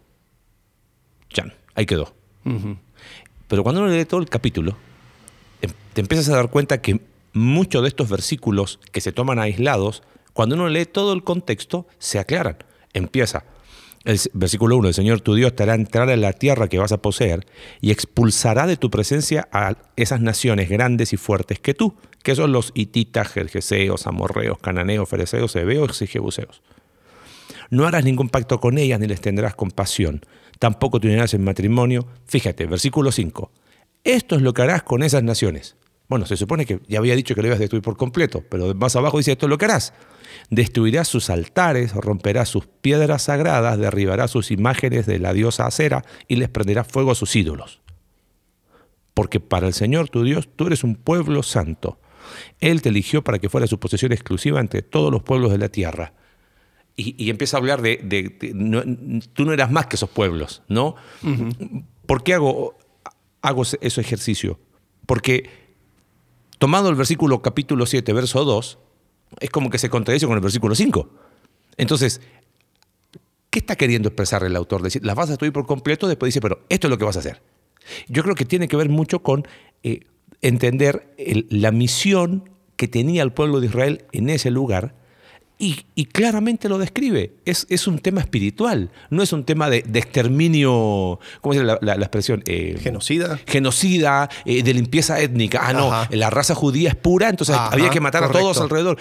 [1.34, 2.14] Ya, ahí quedó.
[3.48, 4.78] Pero cuando uno lee todo el capítulo,
[5.62, 7.02] em, te empiezas a dar cuenta que
[7.34, 12.20] muchos de estos versículos que se toman aislados, cuando uno lee todo el contexto, se
[12.20, 12.58] aclaran.
[12.94, 13.44] Empieza,
[14.08, 16.94] el versículo 1, el Señor tu Dios te hará entrar en la tierra que vas
[16.94, 17.46] a poseer
[17.82, 21.94] y expulsará de tu presencia a esas naciones grandes y fuertes que tú,
[22.24, 26.62] que son los hititas, jerjeseos, amorreos, cananeos, fereceos, hebeos y jebuseos.
[27.70, 30.22] No harás ningún pacto con ellas ni les tendrás compasión,
[30.58, 32.08] tampoco te unirás en matrimonio.
[32.28, 33.52] Fíjate, versículo 5.
[34.06, 35.76] Esto es lo que harás con esas naciones.
[36.08, 38.74] Bueno, se supone que ya había dicho que lo ibas a destruir por completo, pero
[38.74, 39.94] más abajo dice esto es lo que harás.
[40.50, 46.36] Destruirás sus altares, romperás sus piedras sagradas, derribarás sus imágenes de la diosa acera y
[46.36, 47.82] les prenderás fuego a sus ídolos.
[49.14, 52.00] Porque para el Señor tu Dios tú eres un pueblo santo.
[52.60, 55.70] Él te eligió para que fuera su posesión exclusiva entre todos los pueblos de la
[55.70, 56.14] tierra.
[57.00, 58.00] Y, empieza a hablar de,
[59.34, 60.96] tú no eras más que esos pueblos, ¿no?
[62.08, 62.76] ¿Por qué hago,
[63.44, 64.60] hago ese ejercicio?
[65.06, 65.48] Porque
[66.58, 68.80] tomado el versículo capítulo 7, verso 2,
[69.40, 71.10] es como que se contradice con el versículo 5.
[71.78, 72.22] Entonces,
[73.50, 74.82] ¿qué está queriendo expresar el autor?
[74.82, 77.16] Decir, las vas a destruir por completo, después dice, pero esto es lo que vas
[77.16, 77.42] a hacer.
[78.08, 79.48] Yo creo que tiene que ver mucho con
[79.84, 80.02] eh,
[80.42, 81.14] entender
[81.50, 84.96] la misión que tenía el pueblo de Israel en ese lugar
[85.60, 87.34] y, claramente lo describe.
[87.46, 92.44] Es, es, un tema espiritual, no es un tema de, exterminio, ¿cómo se la, expresión?
[92.46, 93.40] Eh, genocida.
[93.48, 95.62] Genocida, eh, de limpieza étnica.
[95.64, 99.00] Ah, no, la raza judía es pura, entonces había que matar a todos alrededor.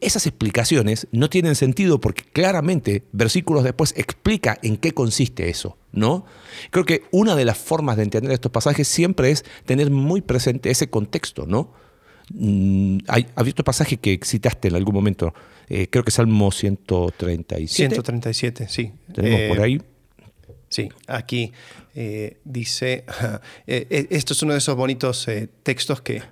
[0.00, 5.76] Esas explicaciones no tienen sentido porque claramente versículos después explica en qué consiste eso.
[5.92, 6.24] ¿No?
[6.70, 10.70] Creo que una de las formas de entender estos pasajes siempre es tener muy presente
[10.70, 11.72] ese contexto, ¿no?
[12.32, 15.34] Mm, hay, ¿Has visto pasaje que citaste en algún momento?
[15.70, 17.94] Eh, creo que Salmo 137.
[17.94, 18.92] 137, sí.
[19.14, 19.82] Tenemos por eh, ahí.
[20.68, 21.52] Sí, aquí
[21.94, 23.04] eh, dice,
[23.66, 25.26] esto es uno de esos bonitos
[25.62, 26.22] textos que,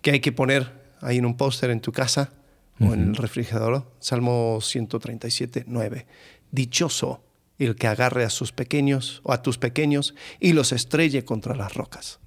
[0.00, 2.32] que, hay que poner ahí en un póster en tu casa
[2.80, 3.90] o en el refrigerador.
[4.00, 6.06] Salmo 137, 9.
[6.50, 7.22] Dichoso
[7.58, 11.74] el que agarre a sus pequeños o a tus pequeños y los estrelle contra las
[11.74, 12.18] rocas.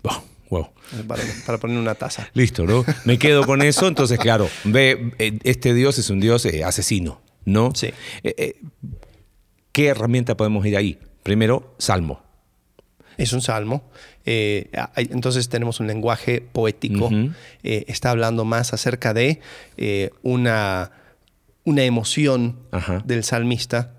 [0.50, 0.70] Wow.
[1.46, 2.30] Para, poner una taza.
[2.34, 2.84] Listo, ¿no?
[3.06, 3.88] Me quedo con eso.
[3.88, 7.72] Entonces, claro, ve, eh, este Dios es un Dios eh, asesino, ¿no?
[7.76, 7.90] Sí.
[8.24, 8.60] Eh,
[9.72, 11.00] ¿Qué herramienta podemos ir ahí?
[11.24, 12.24] Primero, salmo.
[13.18, 13.84] Es un salmo.
[14.26, 17.10] entonces tenemos un lenguaje poético.
[17.62, 19.42] está hablando más acerca de
[20.24, 20.92] una,
[21.66, 22.60] una emoción
[23.04, 23.99] del salmista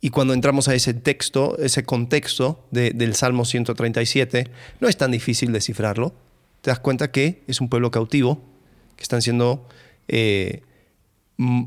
[0.00, 4.48] Y cuando entramos a ese texto, ese contexto de- del Salmo 137,
[4.80, 6.14] no es tan difícil descifrarlo.
[6.60, 8.40] Te das cuenta que es un pueblo cautivo,
[8.96, 9.66] que están siendo,
[10.06, 10.62] eh,
[11.36, 11.64] mm,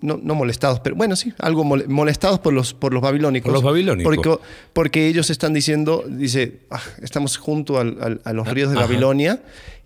[0.00, 3.44] no, no molestados, pero bueno, sí, algo mole- molestados por los, por los babilónicos.
[3.46, 4.16] Por los babilónicos.
[4.16, 8.78] Porque, porque ellos están diciendo, dice, "Ah, estamos junto al- al- a los ríos de
[8.78, 8.86] Ajá.
[8.86, 9.42] Babilonia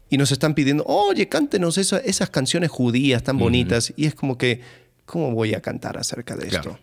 [0.08, 3.92] y nos están pidiendo, oye, cántenos esa- esas canciones judías tan bonitas.
[3.96, 4.60] Y es como que,
[5.06, 6.70] ¿cómo voy a cantar acerca de Claro.
[6.72, 6.82] esto?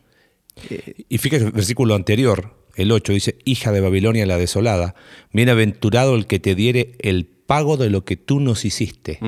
[0.69, 4.95] Eh, Y fíjate el versículo anterior, el 8, dice, hija de Babilonia la desolada,
[5.33, 9.19] bienaventurado el que te diere el pago de lo que tú nos hiciste.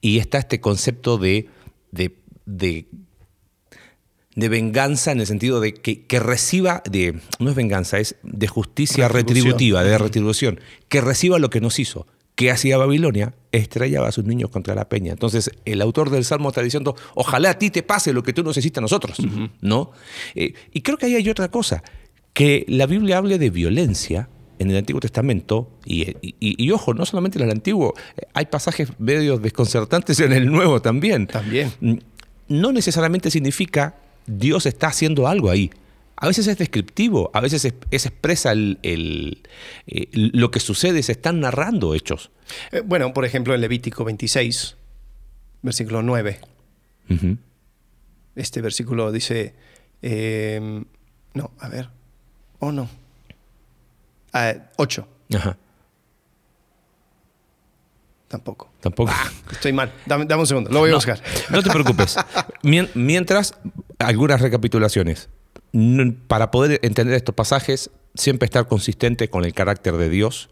[0.00, 1.48] Y está este concepto de,
[1.92, 2.86] de, de,
[4.34, 8.46] de venganza en el sentido de que, que reciba, de, no es venganza, es de
[8.46, 12.06] justicia retributiva, de retribución, que reciba lo que nos hizo.
[12.40, 13.34] ¿Qué hacía Babilonia?
[13.52, 15.12] Estrellaba a sus niños contra la peña.
[15.12, 18.42] Entonces, el autor del Salmo está diciendo, ojalá a ti te pase lo que tú
[18.42, 19.18] nos hiciste a nosotros,
[19.60, 19.90] ¿no?
[20.34, 21.82] Eh, y creo que ahí hay otra cosa,
[22.32, 27.04] que la Biblia hable de violencia en el Antiguo Testamento, y, y- y- ojo, no
[27.04, 31.26] solamente en el Antiguo, eh, hay pasajes medio desconcertantes en el Nuevo también.
[31.26, 31.70] También.
[31.82, 31.94] Mm,
[32.48, 35.70] No necesariamente significa Dios está haciendo algo ahí.
[36.22, 39.42] A veces es descriptivo, a veces es, es expresa el- el-
[39.86, 42.30] eh, lo que sucede, se están narrando hechos.
[42.72, 44.76] eh, bueno, por ejemplo, en Levítico 26,
[45.62, 46.40] versículo 9,
[47.08, 47.38] Ujú.
[48.36, 49.54] este versículo dice,
[50.02, 50.82] eh,
[51.34, 51.88] no, a ver,
[52.58, 52.88] oh no,
[54.32, 55.56] Ah, 8, Ajá,
[58.28, 58.70] tampoco.
[58.80, 59.12] tampoco.
[59.50, 61.20] Estoy mal, dame, dame un segundo, lo voy a No, buscar.
[61.50, 62.16] No te preocupes.
[62.62, 63.54] Mien- Mientras,
[63.98, 65.28] algunas recapitulaciones.
[66.26, 70.50] Para poder entender estos pasajes, siempre estar consistente con el carácter de Dios.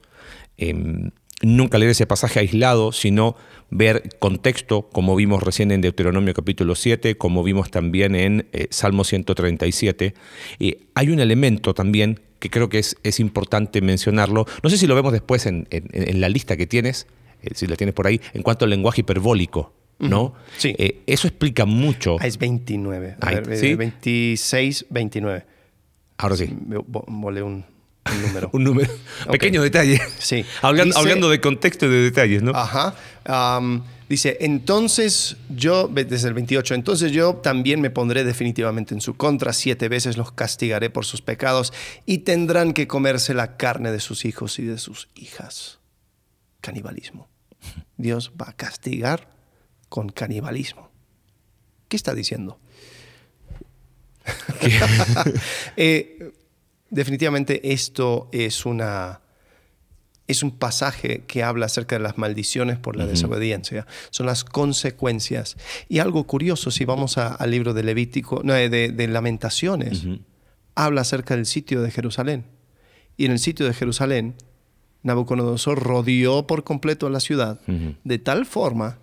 [0.57, 1.11] Em,
[1.42, 3.37] nunca leer ese pasaje aislado, sino
[3.70, 9.04] ver contexto, como vimos recién en Deuteronomio capítulo 7, como vimos también en eh, Salmo
[9.04, 10.14] 137.
[10.59, 14.46] Y hay un elemento también que creo que es, importante mencionarlo.
[14.62, 17.07] No sé si lo vemos después en, en- en la lista que tienes,
[17.42, 19.72] eh, si la tienes por ahí, en cuanto al lenguaje hiperbólico.
[19.98, 20.34] ¿No?
[20.58, 20.74] Sí.
[20.78, 22.16] Eh, eso explica mucho.
[22.20, 23.74] Ah, es 29, a ver, ¿sí?
[23.74, 25.44] 26, 29.
[26.18, 26.48] Ahora sí.
[26.87, 27.64] Volé un,
[28.12, 28.50] un número.
[28.52, 28.90] Un número.
[29.30, 30.00] Pequeño detalle.
[30.18, 30.44] Sí.
[30.62, 32.52] Hablan- Dice- hablando de contexto y de detalles, ¿no?
[32.54, 32.94] Ajá.
[34.08, 39.52] Dice, entonces yo, desde el 28, entonces yo también me pondré definitivamente en su contra,
[39.52, 41.74] siete veces los castigaré por sus pecados
[42.06, 45.78] y tendrán que comerse la carne de sus hijos y de sus hijas.
[46.62, 47.28] Canibalismo.
[47.98, 49.28] Dios va a castigar
[49.88, 50.90] con canibalismo.
[51.88, 52.59] ¿Qué está diciendo?
[55.77, 56.33] Eh,
[56.90, 59.20] definitivamente esto es una
[60.27, 63.87] es un pasaje que habla acerca de las maldiciones por la desobediencia.
[64.11, 65.57] Son las consecuencias.
[65.88, 70.05] Y algo curioso, si vamos a- al libro de Levítico, no, de, de Lamentaciones,
[70.74, 72.44] habla acerca del sitio de Jerusalén.
[73.16, 74.35] Y en el sitio de Jerusalén,
[75.03, 77.59] Nabucodonosor rodeó por completo la ciudad
[78.05, 78.98] de tal forma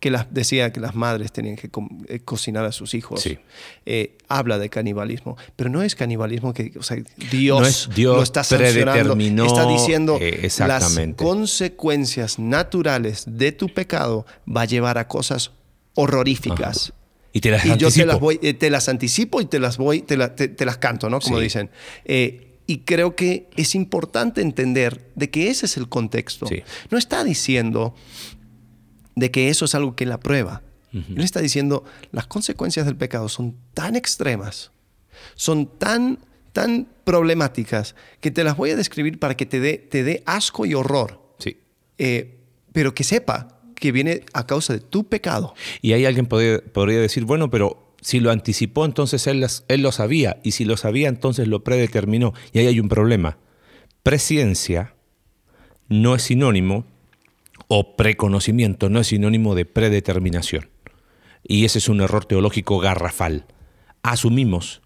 [0.00, 3.22] que las, decía que las madres tenían que co- eh, cocinar a sus hijos.
[3.22, 3.38] Sí.
[3.86, 6.98] Eh, habla de canibalismo, pero no es canibalismo que o sea,
[7.30, 8.92] Dios, No es Dios lo está sancionando.
[8.92, 15.52] predeterminó, Está diciendo eh, las consecuencias naturales de tu pecado va a llevar a cosas
[15.94, 16.92] horroríficas.
[17.32, 19.76] Y te las Y yo te las, voy, eh, te las anticipo y te las
[19.76, 21.20] voy, te, la- te- te las canto, ¿no?
[21.20, 21.44] Como Sí.
[21.44, 21.70] dicen.
[22.68, 26.46] Y creo que es importante entender de que ese es el contexto.
[26.48, 26.62] Sí.
[26.90, 27.94] No está diciendo
[29.16, 30.62] de que eso es algo que la prueba.
[30.92, 34.70] Él está diciendo las consecuencias del pecado son tan extremas,
[35.34, 36.20] son tan,
[36.54, 40.64] tan problemáticas que te las voy a describir para que te dé te dé asco
[40.64, 41.20] y horror.
[41.38, 41.58] Sí.
[41.98, 42.38] Eh,
[42.72, 45.54] pero que sepa que viene a causa de tu pecado.
[45.82, 49.82] Y ahí alguien podría, podría decir, bueno, pero si lo anticipó, entonces él, las- él
[49.82, 50.38] lo sabía.
[50.44, 52.32] Y si lo sabía, entonces lo predeterminó.
[52.54, 53.36] Y ahí hay un problema.
[54.02, 54.94] Presciencia
[55.88, 56.86] no es sinónimo,
[57.68, 60.68] o preconocimiento no es sinónimo de predeterminación.
[61.42, 63.46] Y ese es un error teológico garrafal.
[64.02, 64.82] Asumimos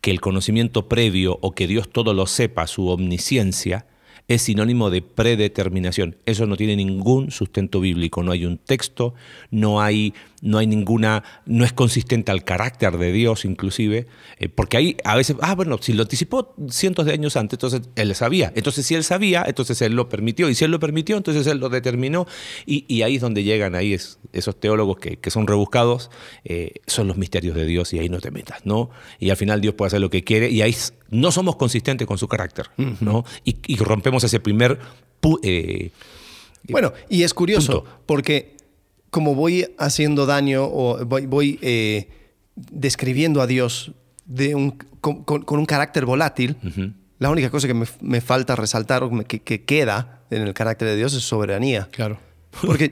[0.00, 3.86] que el conocimiento previo o que Dios todo lo sepa, su omnisciencia,
[4.28, 6.16] es sinónimo de predeterminación.
[6.24, 9.14] Eso no tiene ningún sustento bíblico, no hay un texto,
[9.50, 14.06] no hay, no hay ninguna, no es consistente al carácter de Dios inclusive,
[14.38, 17.82] eh, porque ahí a veces, ah, bueno, si lo anticipó cientos de años antes, entonces
[17.96, 21.16] él sabía, entonces si él sabía, entonces él lo permitió, y si él lo permitió,
[21.18, 22.26] entonces él lo determinó,
[22.64, 26.10] y, y ahí es donde llegan ahí es- esos teólogos que, que son rebuscados,
[26.44, 28.90] eh, son los misterios de Dios, y ahí no te metas, ¿no?
[29.18, 30.74] Y al final Dios puede hacer lo que quiere, y ahí
[31.10, 32.66] no somos consistentes con su carácter,
[33.00, 33.24] ¿no?
[33.44, 34.78] Y, y rompemos ese primer...
[35.42, 35.90] eh,
[36.68, 37.98] Bueno, y es curioso, Punto.
[38.06, 38.56] porque
[39.10, 42.08] como voy haciendo daño o voy, voy, eh,
[42.56, 43.92] describiendo a Dios
[44.26, 46.56] de un, con, con- con un carácter volátil,
[47.18, 50.88] la única cosa que me, me falta resaltar o que, que queda en el carácter
[50.88, 51.88] de Dios es soberanía.
[51.90, 52.18] Claro.
[52.66, 52.90] Porque,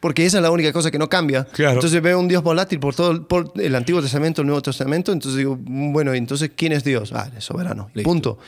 [0.00, 1.44] porque esa es la única cosa que no cambia.
[1.44, 1.74] Claro.
[1.74, 5.12] Entonces veo un Dios volátil por todo el, por el Antiguo Testamento, el Nuevo Testamento.
[5.12, 7.12] Entonces digo, bueno, entonces ¿quién es Dios?
[7.12, 7.90] Ah, es soberano.
[7.94, 8.08] Listo.
[8.10, 8.38] Punto.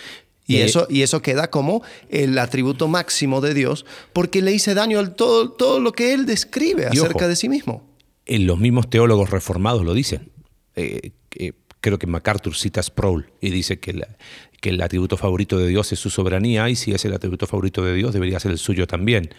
[0.48, 4.74] Y, Eh, eso, y eso queda como el atributo máximo de Dios porque le hice
[4.74, 7.28] daño a todo, todo lo que él describe acerca ojo.
[7.28, 7.86] de sí mismo.
[8.26, 10.32] Eh, los mismos teólogos reformados lo dicen.
[10.74, 14.08] Eh, eh, creo que MacArthur cita a Sproul y dice que, la-
[14.60, 17.84] que el atributo favorito de Dios es su soberanía y si es el atributo favorito
[17.84, 19.30] de Dios debería ser el suyo también,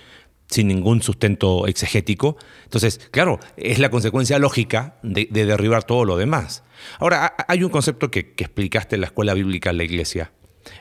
[0.48, 2.38] sin ningún sustento exegético.
[2.64, 6.64] Entonces, claro, es la consecuencia lógica de, de derribar todo lo demás.
[7.00, 10.32] Ahora, ha- hay un concepto que, que explicaste en la escuela bíblica en la iglesia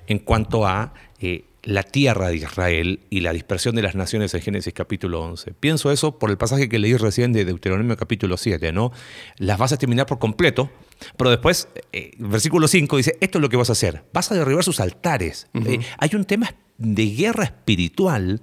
[0.06, 4.40] en cuanto a eh, la tierra de Israel y la dispersión de las naciones en
[4.40, 5.52] Génesis capítulo 11.
[5.52, 8.90] Pienso eso por el pasaje que leí recién de Deuteronomio capítulo 7, ¿no?
[9.36, 10.70] Las vas a terminar por completo,
[11.16, 14.34] pero después, eh, versículo 5 dice, esto es lo que vas a hacer, vas a
[14.34, 15.48] derribar sus altares.
[15.66, 18.40] Eh, hay un tema de guerra espiritual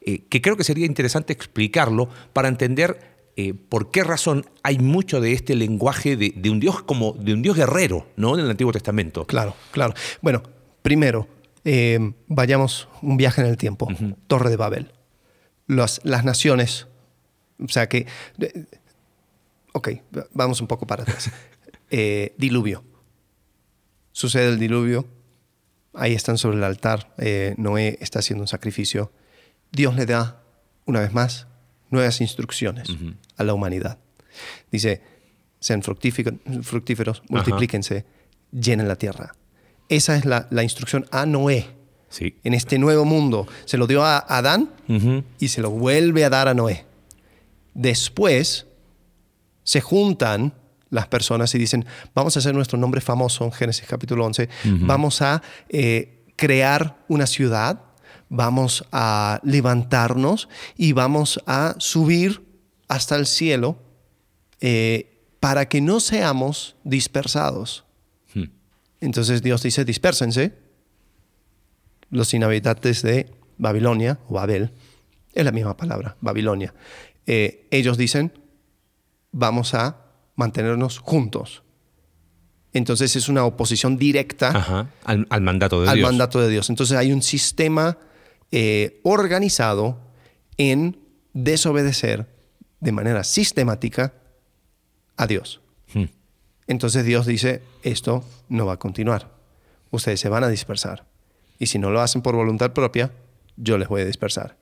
[0.00, 3.14] eh, que creo que sería interesante explicarlo para entender
[3.68, 7.42] por qué razón hay mucho de este lenguaje de, de un Dios como de un
[7.42, 8.38] Dios guerrero, ¿no?
[8.38, 9.26] En el Antiguo Testamento.
[9.26, 9.92] Claro, claro.
[10.22, 10.44] Bueno,
[10.84, 11.26] primero,
[11.64, 13.88] eh, vayamos un viaje en el tiempo.
[14.26, 14.92] Torre de Babel.
[15.66, 16.86] Las, las naciones.
[17.58, 18.06] O sea que.
[19.72, 19.88] ok,
[20.34, 21.30] vamos un poco para atrás.
[21.90, 22.82] Eh, diluvio.
[24.10, 25.06] Sucede el diluvio.
[25.92, 27.14] Ahí están sobre el altar.
[27.18, 29.12] eh, Noé está haciendo un sacrificio.
[29.70, 30.42] Dios le da,
[30.86, 31.46] una vez más,
[31.90, 32.88] nuevas instrucciones
[33.36, 33.98] a la humanidad.
[34.72, 35.02] Dice:
[35.60, 38.04] sean fructíferos, multiplíquense,
[38.50, 39.36] llenen la tierra.
[39.94, 41.68] Esa es la, la instrucción a Noé
[42.08, 42.36] Sí.
[42.44, 43.46] en este nuevo mundo.
[43.64, 44.70] Se lo dio a Adán
[45.40, 46.86] y se lo vuelve a dar a Noé.
[47.74, 48.66] Después
[49.64, 50.54] se juntan
[50.90, 54.48] las personas y dicen, vamos a hacer nuestro nombre famoso en Génesis capítulo 11,
[54.82, 57.80] vamos a eh, crear una ciudad,
[58.28, 62.44] vamos a levantarnos y vamos a subir
[62.86, 63.76] hasta el cielo
[64.60, 67.83] eh, para que no seamos dispersados.
[69.04, 70.54] Entonces Dios dice, dispérsense.
[72.10, 74.70] Los inhabitantes de Babilonia o Babel,
[75.32, 76.74] es la misma palabra, Babilonia.
[77.26, 78.32] Eh, ellos dicen,
[79.32, 79.98] vamos a
[80.36, 81.62] mantenernos juntos.
[82.72, 84.90] Entonces es una oposición directa Ajá.
[85.04, 86.08] Al, al mandato de al Dios.
[86.08, 86.70] mandato de Dios.
[86.70, 87.98] Entonces hay un sistema
[88.50, 90.00] eh, organizado
[90.56, 90.98] en
[91.32, 92.26] desobedecer
[92.80, 94.14] de manera sistemática
[95.16, 95.60] a Dios.
[96.66, 99.30] Entonces Dios dice, esto no va a continuar.
[99.90, 101.04] Ustedes se van a dispersar.
[101.58, 103.12] Y si no lo hacen por voluntad propia,
[103.56, 104.56] yo les voy a dispersar.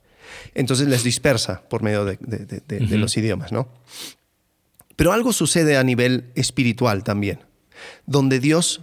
[0.53, 3.67] Entonces les dispersa por medio de, de- de- de- de los idiomas, ¿no?
[4.95, 7.39] Pero algo sucede a nivel espiritual también,
[8.05, 8.81] donde Dios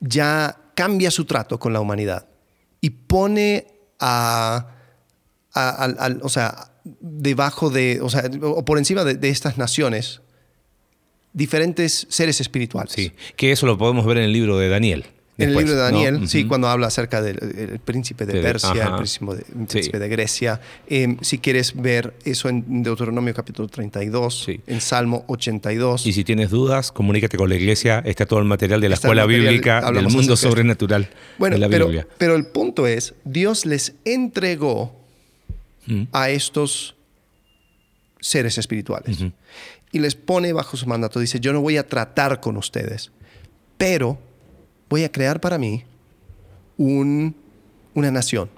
[0.00, 2.26] ya cambia su trato con la humanidad
[2.80, 3.66] y pone
[3.98, 4.68] a,
[6.22, 10.22] o sea, debajo de, o sea, o por encima de, de estas naciones,
[11.32, 12.92] diferentes seres espirituales.
[12.92, 13.12] Sí.
[13.36, 15.04] Que eso lo podemos ver en el libro de Daniel.
[15.38, 15.82] En el libro de ¿no?
[15.84, 17.38] Daniel, sí, cuando habla acerca del
[17.72, 19.66] el príncipe de De- Persia, el príncipe de, el Sí.
[19.68, 20.60] príncipe de Grecia.
[20.86, 24.60] Eh, si quieres ver eso en Deuteronomio capítulo 32, Sí.
[24.66, 26.04] en Salmo 82.
[26.06, 28.02] Y si tienes dudas, comunícate con la iglesia.
[28.04, 31.60] Está todo el material de la Está escuela material, bíblica del mundo sobrenatural bueno, de
[31.60, 32.06] la pero, Biblia.
[32.18, 34.94] pero el punto es, Dios les entregó
[36.12, 36.96] a estos
[38.20, 39.16] seres espirituales
[39.92, 41.20] y les pone bajo su mandato.
[41.20, 43.10] Dice, yo no voy a tratar con ustedes,
[43.76, 44.18] pero
[44.88, 45.84] voy a crear para mí
[46.76, 47.34] un-
[47.94, 48.48] una nación.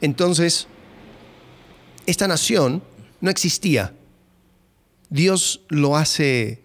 [0.00, 0.66] Entonces,
[2.06, 2.82] esta nación
[3.20, 3.94] no existía.
[5.08, 6.62] Dios lo hace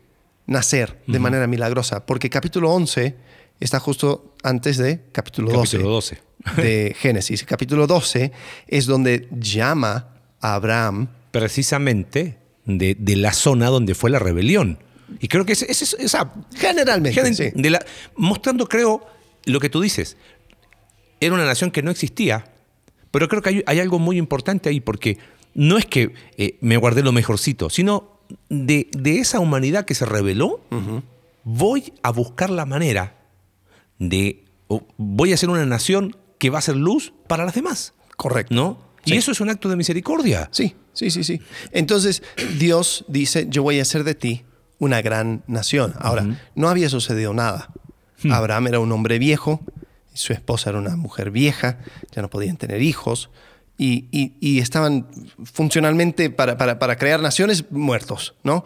[0.47, 3.15] nacer de manera milagrosa, porque capítulo 11
[3.59, 6.21] está justo antes de capítulo 12 Capítulo 12.
[6.61, 7.43] de Génesis.
[7.43, 8.31] Capítulo 12
[8.67, 10.09] es donde llama
[10.41, 11.07] a Abraham.
[11.31, 14.79] Precisamente de, de la zona donde fue la rebelión.
[15.19, 17.51] Y creo que es, es- es- esa Generalmente, sí.
[17.53, 19.05] de la- mostrando, creo,
[19.45, 20.17] lo que tú dices.
[21.19, 22.51] Era una nación que no existía,
[23.11, 25.17] pero creo que hay, hay algo muy importante ahí, porque
[25.53, 30.05] no es que eh, me guardé lo mejorcito, sino de, de esa humanidad que se
[30.05, 30.59] rebeló,
[31.43, 33.15] voy a buscar la manera
[33.99, 34.43] de.
[34.97, 37.93] voy a ser una nación que va a ser luz para las demás.
[38.17, 38.53] Correcto.
[38.53, 38.79] ¿No?
[39.05, 39.13] Sí.
[39.13, 40.49] Y eso es un acto de misericordia.
[40.51, 41.39] Sí, sí, sí, sí.
[41.71, 42.23] Entonces
[42.57, 44.43] Dios dice, yo voy a hacer de ti
[44.79, 45.93] una gran nación.
[45.99, 46.23] Ahora,
[46.55, 47.69] no había sucedido nada.
[48.31, 49.61] Abraham era un hombre viejo,
[50.13, 51.77] su esposa era una mujer vieja,
[52.15, 53.29] ya no podían tener hijos
[53.77, 55.05] y, y- y estaban
[55.43, 58.65] funcionalmente para, para- para crear naciones muertos, ¿no?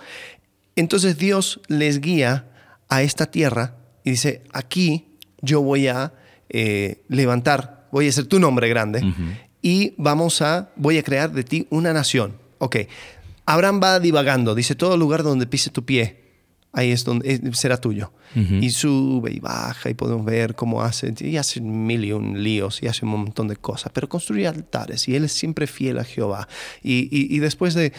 [0.76, 2.46] Entonces Dios les guía
[2.90, 5.08] a esta tierra y dice, aquí
[5.42, 6.14] yo voy a
[6.50, 9.02] eh, levantar, voy a ser tu nombre grande
[9.62, 12.34] y vamos a, voy a crear de ti una nación.
[12.60, 12.78] Ok,
[13.46, 16.20] Abraham va divagando, dice, todo lugar donde pise tu pie,
[16.72, 18.12] ahí es donde eh, será tuyo.
[18.36, 22.84] Y sube y baja y podemos ver cómo hace, y hace mil y un líos
[22.84, 26.04] y hace un montón de cosas, pero construye altares y él es siempre fiel a
[26.04, 26.48] Jehová.
[26.84, 27.92] Y, después de,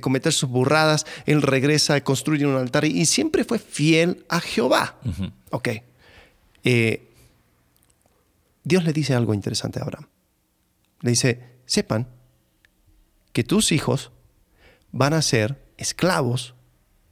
[0.00, 4.96] cometer sus burradas, él regresa construye un altar y, siempre fue fiel a Jehová.
[5.50, 5.68] Ok.
[6.64, 7.06] Eh,
[8.64, 10.06] Dios le dice algo interesante a Abraham.
[11.00, 12.08] Le dice, sepan
[13.32, 14.10] que tus hijos
[14.92, 16.54] van a ser esclavos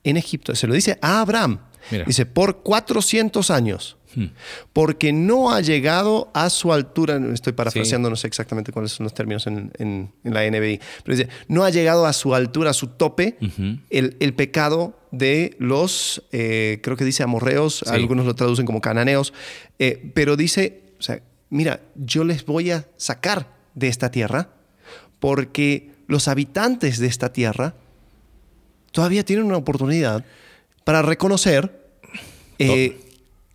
[0.04, 0.54] en Egipto.
[0.54, 1.60] Se lo dice a Abraham.
[2.06, 3.96] Dice, por 400 años.
[4.14, 4.26] Hmm.
[4.72, 9.14] Porque no ha llegado a su altura, estoy parafraseando, no sé exactamente cuáles son los
[9.14, 13.36] términos en, la NBI, pero dice, no ha llegado a su altura, a su tope,
[13.90, 19.34] el, pecado de los, eh, creo que dice amorreos, algunos lo traducen como cananeos,
[19.78, 21.20] eh, pero dice, o sea,
[21.50, 24.50] mira, yo les voy a sacar de esta tierra
[25.20, 27.74] porque los habitantes de esta tierra
[28.92, 30.24] todavía tienen una oportunidad
[30.84, 31.86] para reconocer
[32.58, 33.00] eh,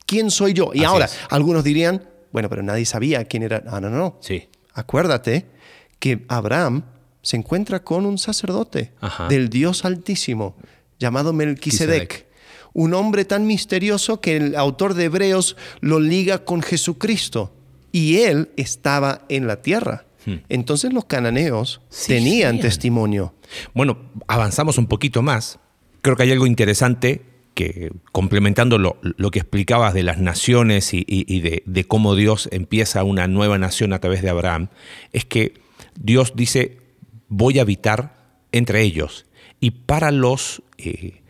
[0.06, 0.72] quién soy yo.
[0.74, 3.62] Y ahora, algunos dirían, bueno, pero nadie sabía quién era.
[3.62, 4.18] No, no, no.
[4.22, 4.48] Sí.
[4.74, 5.46] Acuérdate
[6.00, 6.84] que Abraham
[7.22, 8.92] se encuentra con un sacerdote
[9.30, 10.56] del Dios Altísimo
[11.00, 12.28] llamado Melquisedec.
[12.74, 17.54] Un hombre tan misterioso que el autor de Hebreos lo liga con Jesucristo.
[17.92, 20.06] Y él estaba en la tierra.
[20.26, 20.36] Hmm.
[20.50, 23.34] Entonces los cananeos tenían testimonio.
[23.74, 23.98] Bueno,
[24.28, 25.60] avanzamos un poquito más.
[26.02, 27.22] Creo que hay algo interesante
[27.54, 33.58] que, complementando lo, que explicabas de las naciones y, de, cómo Dios empieza una nueva
[33.58, 34.70] nación a través de Abraham,
[35.12, 35.54] es que
[35.96, 36.78] Dios dice,
[37.30, 38.16] voy a habitar
[38.52, 39.26] entre ellos.
[39.60, 41.22] Y para los, eh,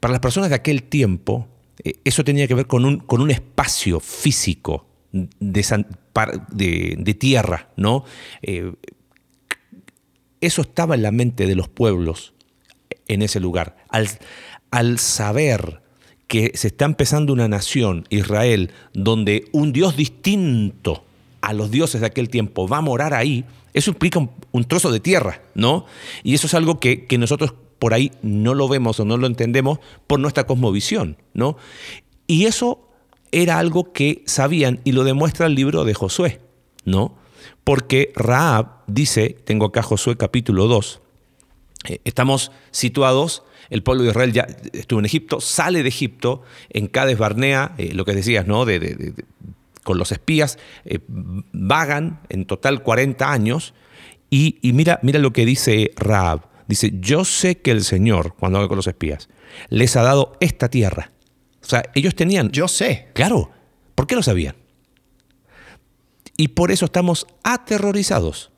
[0.00, 1.48] para las personas de aquel tiempo,
[1.84, 8.04] eh, eso tenía que ver con un, con un espacio físico de, de, tierra, ¿no?
[8.42, 8.72] Eh,
[10.40, 12.34] eso estaba en la mente de los pueblos
[13.08, 13.76] en ese lugar.
[13.88, 14.08] Al,
[14.70, 15.80] al saber
[16.28, 21.04] que se está empezando una nación, Israel, donde un Dios distinto
[21.40, 24.18] a los dioses de aquel tiempo va a morar ahí, eso implica
[24.52, 25.84] un, trozo de tierra, ¿no?
[26.24, 29.26] Y eso es algo que, que, nosotros por ahí no lo vemos o no lo
[29.26, 31.56] entendemos por nuestra cosmovisión, ¿no?
[32.26, 32.88] Y eso
[33.32, 36.40] era algo que sabían y lo demuestra el libro de Josué,
[36.84, 37.16] ¿no?
[37.64, 41.00] Porque Raab dice, tengo acá Josué capítulo 2,
[41.88, 46.86] eh, estamos situados, el pueblo de Israel ya estuvo en Egipto, sale de Egipto, en
[46.86, 48.64] Cades Barnea, eh, lo que decías, ¿no?
[48.64, 49.14] De,
[49.82, 53.74] con los espías, eh, vagan en total 40 años,
[54.28, 56.48] y, mira, mira lo que dice Raab.
[56.66, 59.28] Dice, yo sé que el Señor, cuando habla con los espías,
[59.68, 61.12] les ha dado esta tierra.
[61.66, 62.50] O sea, ellos tenían...
[62.50, 63.08] Yo sé.
[63.12, 63.50] Claro.
[63.94, 64.56] ¿Por qué lo sabían?
[66.36, 68.52] Y por eso estamos aterrorizados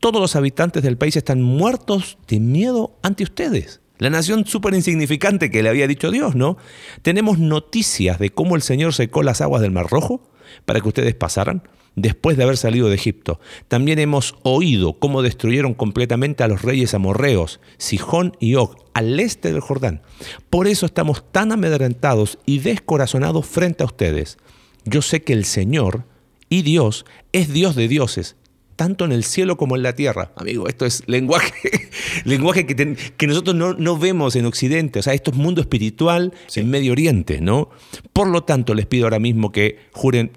[0.00, 3.80] todos los habitantes del país están muertos de miedo ante ustedes.
[3.98, 6.58] La nación súper insignificante que le había dicho Dios, ¿no?
[7.02, 10.30] Tenemos noticias de cómo el Señor secó las aguas del Mar Rojo
[10.64, 11.62] para que ustedes pasaran
[11.96, 13.40] después de haber salido de Egipto.
[13.66, 19.52] También hemos oído cómo destruyeron completamente a los reyes amorreos, Sijón y Og, al este
[19.52, 20.02] del Jordán.
[20.48, 24.38] Por eso estamos tan amedrentados y descorazonados frente a ustedes.
[24.84, 26.04] Yo sé que el Señor
[26.48, 28.36] y Dios es Dios de dioses
[28.76, 30.32] tanto en el cielo como en la tierra.
[30.36, 31.88] Amigo, esto es lenguaje,
[32.24, 34.98] lenguaje que, que nosotros no, vemos en Occidente.
[34.98, 37.70] O sea, esto es mundo espiritual en Medio Oriente, ¿no?
[38.12, 40.32] Por lo tanto, les pido ahora mismo que juren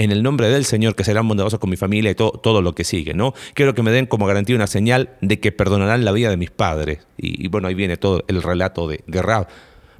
[0.00, 2.84] en el nombre del Señor que serán bondadosos con mi familia y todo, lo que
[2.84, 3.34] sigue, ¿no?
[3.52, 6.50] Quiero que me den como garantía una señal de que perdonarán la vida de mis
[6.50, 7.06] padres.
[7.18, 9.44] Y, bueno, ahí viene todo el relato de, de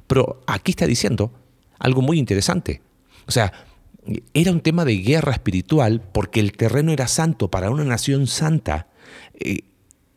[0.07, 1.31] Pero aquí está diciendo
[1.77, 2.81] algo muy interesante.
[3.27, 3.53] O sea,
[4.33, 8.87] era un tema de guerra espiritual porque el terreno era santo para una nación santa.
[9.39, 9.59] Eh,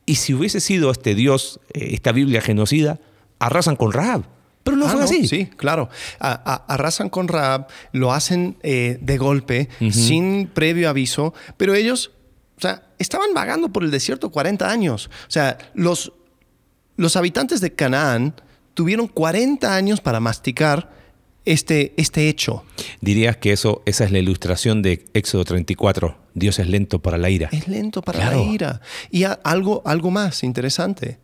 [0.07, 3.01] y si hubiese sido este Dios, eh, esta Biblia genocida,
[3.39, 4.34] arrasan con Rahab.
[4.65, 5.29] Pero no ah, fue así.
[5.29, 5.89] Sí, claro.
[6.19, 12.11] arrasan con Rahab, lo hacen eh, de golpe, sin previo aviso, pero ellos,
[12.57, 15.11] o sea, estaban vagando por el desierto 40 años.
[15.29, 16.13] O sea, los,
[16.97, 18.35] los habitantes de Canaán
[18.73, 20.91] tuvieron 40 años para masticar
[21.45, 22.65] este, este hecho.
[23.03, 26.17] Dirías que eso, esa es la ilustración de Éxodo 34.
[26.35, 27.49] Dios es lento para la ira.
[27.53, 28.81] Es lento para la ira.
[29.11, 31.19] Y algo, algo más interesante.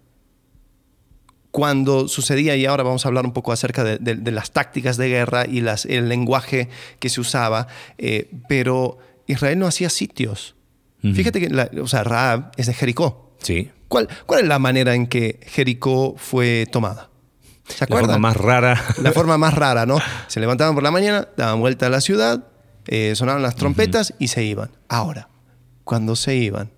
[1.51, 5.47] Cuando sucedía, y ahora vamos a hablar un poco acerca de, las tácticas de guerra
[5.47, 6.69] y las, el lenguaje
[7.01, 7.67] que se usaba,
[7.99, 10.55] eh, pero Israel no hacía sitios.
[11.03, 13.35] Fíjate que, la, o sea, Raab es de Jericó.
[13.41, 13.71] Sí.
[13.89, 17.09] ¿Cuál, ¿Cuál es la manera en que Jericó fue tomada?
[17.67, 18.11] ¿Se La acuerdan?
[18.11, 18.85] forma más rara.
[19.03, 19.99] La forma más rara, ¿no?
[20.29, 22.45] Se levantaban por la mañana, daban vuelta a la ciudad,
[22.87, 24.71] eh, sonaban las trompetas y se iban.
[24.89, 25.29] Ahora,
[25.85, 26.71] cuando se iban,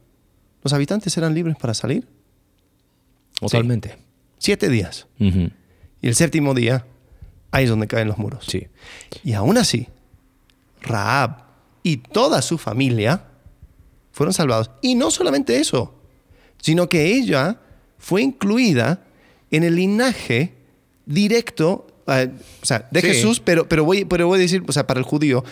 [0.62, 2.06] ¿los habitantes eran libres para salir?
[3.40, 3.98] Totalmente.
[4.42, 5.06] Siete días.
[5.20, 5.52] Y
[6.08, 6.84] el séptimo día,
[7.52, 8.44] ahí es donde caen los muros.
[8.48, 8.66] Sí.
[9.22, 9.86] Y aún así,
[10.80, 11.44] Raab
[11.84, 13.24] y toda su familia
[14.10, 14.72] fueron salvados.
[14.82, 15.94] Y no solamente eso,
[16.60, 17.60] sino que ella
[17.98, 19.04] fue incluida
[19.52, 20.54] en el linaje
[21.06, 22.28] directo, eh,
[22.62, 23.06] o sea, de Sí.
[23.06, 25.44] Jesús, pero, pero, voy, pero voy a decir, o sea, para el judío,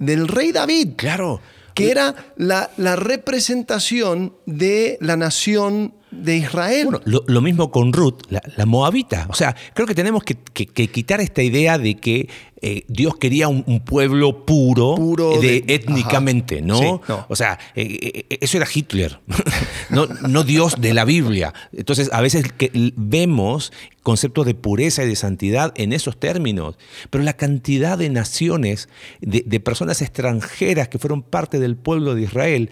[0.00, 1.40] del rey David, Claro.
[1.74, 6.84] que era la, la representación de la nación de Israel.
[6.86, 9.26] Bueno, lo, lo mismo con Ruth, la, la moabita.
[9.30, 12.28] O sea, creo que tenemos que, que- que quitar esta idea de que
[12.64, 16.62] eh, Dios quería un, un pueblo puro, Puro de, de- étnicamente.
[16.62, 16.78] ¿no?
[16.78, 17.26] Sí, no.
[17.28, 19.18] O sea, eh, eh, eso era Hitler,
[19.90, 21.52] no, no Dios de la Biblia.
[21.72, 23.72] Entonces, a veces que vemos
[24.04, 26.76] conceptos de pureza y de santidad en esos términos,
[27.10, 28.88] pero la cantidad de naciones,
[29.20, 32.70] de, de personas extranjeras que fueron parte del pueblo de Israel,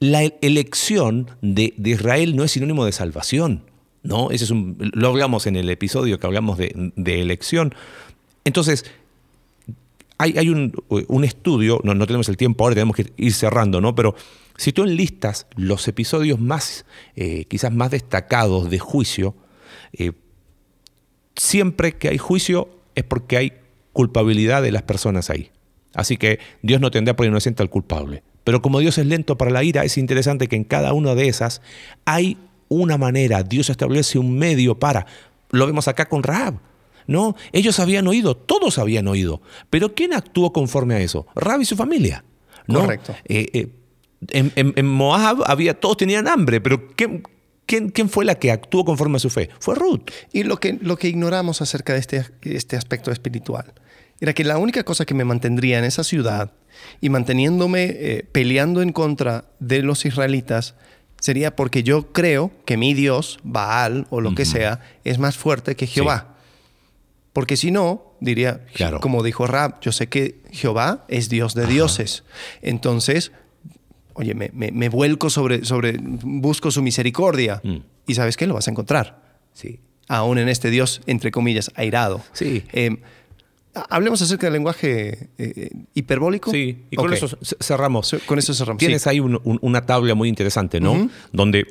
[0.00, 3.62] la e- elección de, de Israel no es sinónimo de salvación.
[4.02, 4.30] ¿no?
[4.30, 7.74] Ese es lo hablamos en el episodio que hablamos de, de elección.
[8.44, 8.84] Entonces,
[10.18, 13.80] hay, hay un, un estudio, no, no tenemos el tiempo ahora, tenemos que ir cerrando,
[13.80, 13.94] ¿no?
[13.94, 14.14] Pero
[14.56, 19.34] si tú enlistas los episodios más, eh, quizás más destacados de juicio,
[19.92, 20.12] eh,
[21.34, 23.52] siempre que hay juicio es porque hay
[23.92, 25.50] culpabilidad de las personas ahí.
[25.94, 28.22] Así que Dios no tendrá por inocente al culpable.
[28.44, 31.26] Pero como Dios es lento para la ira, es interesante que en cada una de
[31.28, 31.62] esas
[32.04, 32.38] hay
[32.68, 35.06] una manera, Dios establece un medio para,
[35.50, 36.54] lo vemos acá con Rahab.
[37.06, 39.40] No, ellos habían oído, todos habían oído.
[39.70, 41.26] Pero ¿quién actuó conforme a eso?
[41.36, 42.24] Rahab y su familia.
[42.66, 42.80] ¿no?
[42.80, 43.14] Correcto.
[43.26, 43.68] Eh, eh,
[44.32, 47.22] en, en- en Moab había, todos tenían hambre, pero ¿quién,
[47.64, 49.50] quién, quién fue la que actuó conforme a su fe?
[49.60, 50.10] Fue Ruth.
[50.32, 53.72] Y lo que, lo que ignoramos acerca de este, este aspecto espiritual
[54.20, 56.54] era que la única cosa que me mantendría en esa ciudad
[57.00, 60.74] y manteniéndome eh, peleando en contra de los israelitas
[61.26, 65.74] sería porque yo creo que mi Dios, Baal o lo que sea, es más fuerte
[65.74, 66.36] que Jehová.
[67.32, 69.00] Porque si no, diría, Claro.
[69.00, 72.22] como dijo Rab, yo sé que Jehová es Dios de dioses.
[72.62, 73.32] Entonces,
[74.14, 77.60] oye, me, me- me vuelco sobre, sobre, busco su misericordia.
[77.62, 77.76] Mm.
[78.06, 79.20] Y sabes qué, lo vas a encontrar
[79.52, 79.80] Sí.
[80.08, 82.22] aún en este Dios, entre comillas, airado.
[82.32, 82.64] Sí.
[82.72, 82.96] Eh,
[83.90, 86.50] hablemos acerca del lenguaje eh, hiperbólico.
[86.50, 87.28] Sí, y con eso
[87.60, 88.16] cerramos.
[88.26, 89.08] Con eso cerramos, Tienes sí.
[89.08, 91.08] ahí un- un- una tabla muy interesante, ¿no?
[91.32, 91.66] Donde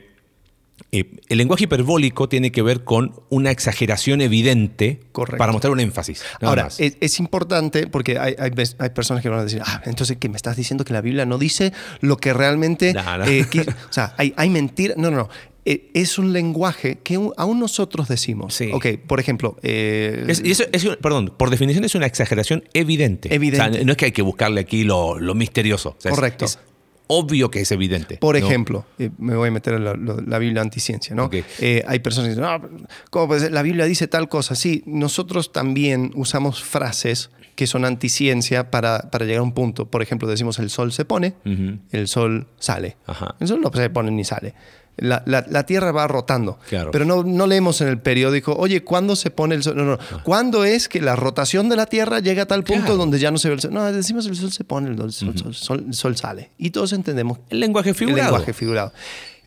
[0.92, 5.38] eh, el lenguaje hiperbólico tiene que ver con una exageración evidente Correcto.
[5.38, 6.22] para mostrar un énfasis.
[6.42, 9.82] Ahora, es, es importante porque hay, hay ves- hay personas que van a decir, ah,
[9.86, 12.94] entonces que me estás diciendo que la Biblia no dice lo que realmente...
[12.94, 13.26] No, no.
[13.26, 13.68] eh, qui-".
[13.70, 14.96] o sea, hay, hay mentira.
[14.98, 15.30] No, no, no.
[15.68, 18.54] Eh, es un lenguaje que aún- nosotros decimos.
[18.54, 18.70] Sí.
[18.72, 19.58] Ok, por ejemplo...
[19.64, 23.34] eh, Es- eso es perdón, por definición es una exageración evidente.
[23.34, 23.70] Evidente.
[23.70, 25.96] O sea, no es que hay que buscarle aquí lo, lo misterioso.
[25.98, 26.46] O sea, Correcto.
[26.46, 26.60] Es,
[27.08, 28.18] obvio que es evidente.
[28.18, 28.46] Por ¿no?
[28.46, 31.26] ejemplo, eh, me voy a meter en la, lo- la Biblia anticiencia, ¿no?
[31.26, 31.36] Ok.
[31.60, 32.70] Eh, hay personas que dicen, "No,
[33.10, 33.52] ¿cómo puede ser?
[33.52, 34.54] La Biblia dice tal cosa.
[34.56, 39.90] Sí, nosotros también usamos frases que son anticiencia para, para llegar a un punto.
[39.90, 41.78] Por ejemplo, decimos el sol se pone, Ujú.
[41.92, 42.98] el sol sale.
[43.08, 43.36] Ajá.
[43.40, 44.54] El sol no se pone ni sale.
[44.98, 46.58] La, la- la Tierra va rotando.
[46.70, 46.92] Claro.
[46.92, 49.76] Pero no, no leemos en el periódico, oye, ¿cuándo se pone el sol?
[49.76, 49.98] No, no.
[50.24, 52.86] ¿Cuándo es que la rotación de la Tierra llega a tal punto Ah.
[52.86, 52.98] Claro.
[52.98, 53.74] donde ya no se ve el sol?
[53.74, 56.52] No, decimos el sol se pone, el sol, sol- sol- el sol sale.
[56.58, 58.22] Y todos entendemos El lenguaje el figurado.
[58.32, 58.94] lenguaje figurado.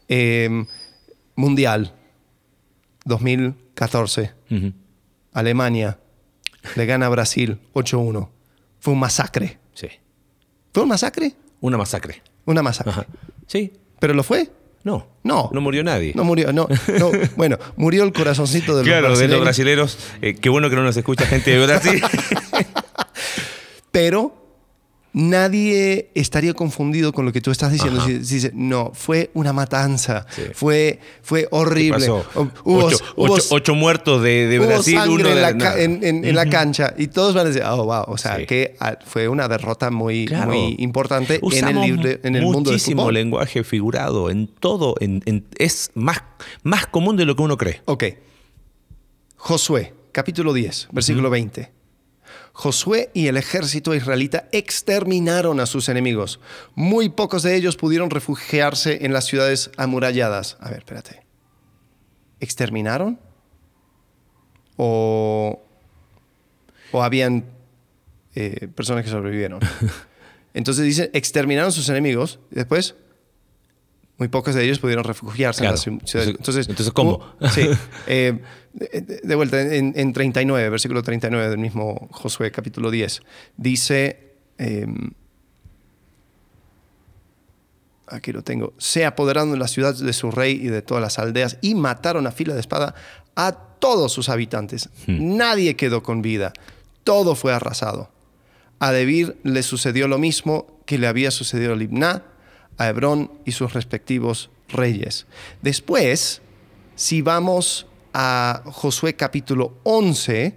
[0.09, 0.65] Eh,
[1.35, 1.95] mundial
[3.07, 4.33] 2014.
[4.51, 4.73] Ujú.
[5.33, 5.99] Alemania
[6.77, 8.29] le gana a Brasil 8-1.
[8.81, 9.59] Fue un masacre.
[9.75, 9.89] Sí.
[10.73, 11.35] ¿Fue un masacre?
[11.61, 12.23] Una masacre.
[12.45, 12.93] Una masacre.
[12.93, 13.07] Ajá.
[13.47, 13.73] Sí.
[13.99, 14.51] ¿Pero lo fue?
[14.89, 15.07] No.
[15.23, 15.51] No.
[15.53, 16.13] No murió nadie.
[16.15, 16.67] No murió, no,
[16.99, 17.11] no.
[17.37, 19.99] Bueno, murió el corazoncito de los claro, de los brasileños, brasileros.
[20.23, 22.03] eh, qué bueno que no nos escucha gente de Brasil.
[23.93, 24.38] Pero
[25.19, 28.01] nadie estaría confundido con lo que tú estás diciendo.
[28.07, 30.27] Si, si no, fue una matanza.
[30.31, 30.43] Sí.
[30.55, 31.99] Fue, fue horrible.
[32.07, 32.25] pasó?
[32.65, 35.53] Hubo, ocho, hubo- ocho- ocho muertos de, de hubo Brasil, sangre uno de en, la,
[35.53, 35.77] no.
[35.77, 38.47] en- en- en la cancha y todos van a decir, oh, wow, o sea, Sí.
[38.47, 40.53] que ah, fue una derrota muy, Claro.
[40.53, 43.15] muy importante en el, Usamos libre- en el mundo del muchísimo fútbol.
[43.15, 44.95] lenguaje figurado en todo.
[45.59, 46.23] es más,
[46.63, 47.83] más común de lo que uno cree.
[47.87, 48.05] Ok.
[49.37, 51.73] Josué, capítulo 10, versículo 20.
[52.59, 56.41] Josué y el ejército israelita exterminaron a sus enemigos.
[56.75, 60.57] Muy pocos de ellos pudieron refugiarse en las ciudades amuralladas.
[60.59, 61.23] A ver, espérate.
[62.41, 63.21] ¿Exterminaron?
[64.77, 65.63] ¿O,
[66.91, 67.45] o habían
[68.35, 69.61] eh, personas que sobrevivieron?
[70.53, 72.41] Entonces dice, exterminaron sus enemigos.
[72.51, 72.97] ¿Y después?
[74.19, 75.77] Muy pocos de ellos pudieron refugiarse Claro.
[75.87, 76.27] en la ciudad.
[76.29, 77.25] Entonces- entonces, ¿cómo?
[77.53, 77.69] sí.
[78.07, 78.41] Eh,
[78.73, 83.23] de, de vuelta, en, en 39, versículo 39 del mismo Josué, capítulo 10,
[83.57, 84.35] dice...
[84.59, 84.87] eh,
[88.07, 91.19] aquí lo tengo, se apoderaron de la ciudad de su rey y de todas las
[91.19, 92.95] aldeas y mataron a fila de espada
[93.37, 94.89] a todos sus habitantes.
[95.07, 96.53] Nadie quedó con vida,
[97.05, 98.11] todo fue arrasado.
[98.81, 102.23] A Debir le sucedió lo mismo que le había sucedido a Libná,
[102.79, 105.27] a Hebrón y sus respectivos reyes.
[105.63, 106.41] Después,
[106.95, 110.55] si vamos a Josué capítulo 11,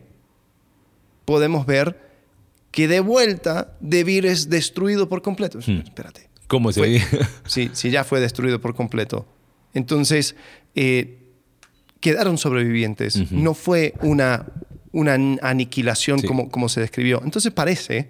[1.25, 2.09] podemos ver
[2.71, 5.59] que de vuelta Debir es destruido por completo.
[5.59, 6.29] Espérate.
[6.47, 7.01] ¿Cómo se Fue-?
[7.45, 9.25] Sí, sí, ya fue destruido por completo.
[9.73, 10.35] Entonces,
[10.75, 11.19] eh,
[11.99, 13.31] quedaron sobrevivientes.
[13.31, 14.45] No fue una,
[14.91, 16.27] una an- aniquilación Sí.
[16.27, 17.21] como, como se describió.
[17.23, 18.09] Entonces parece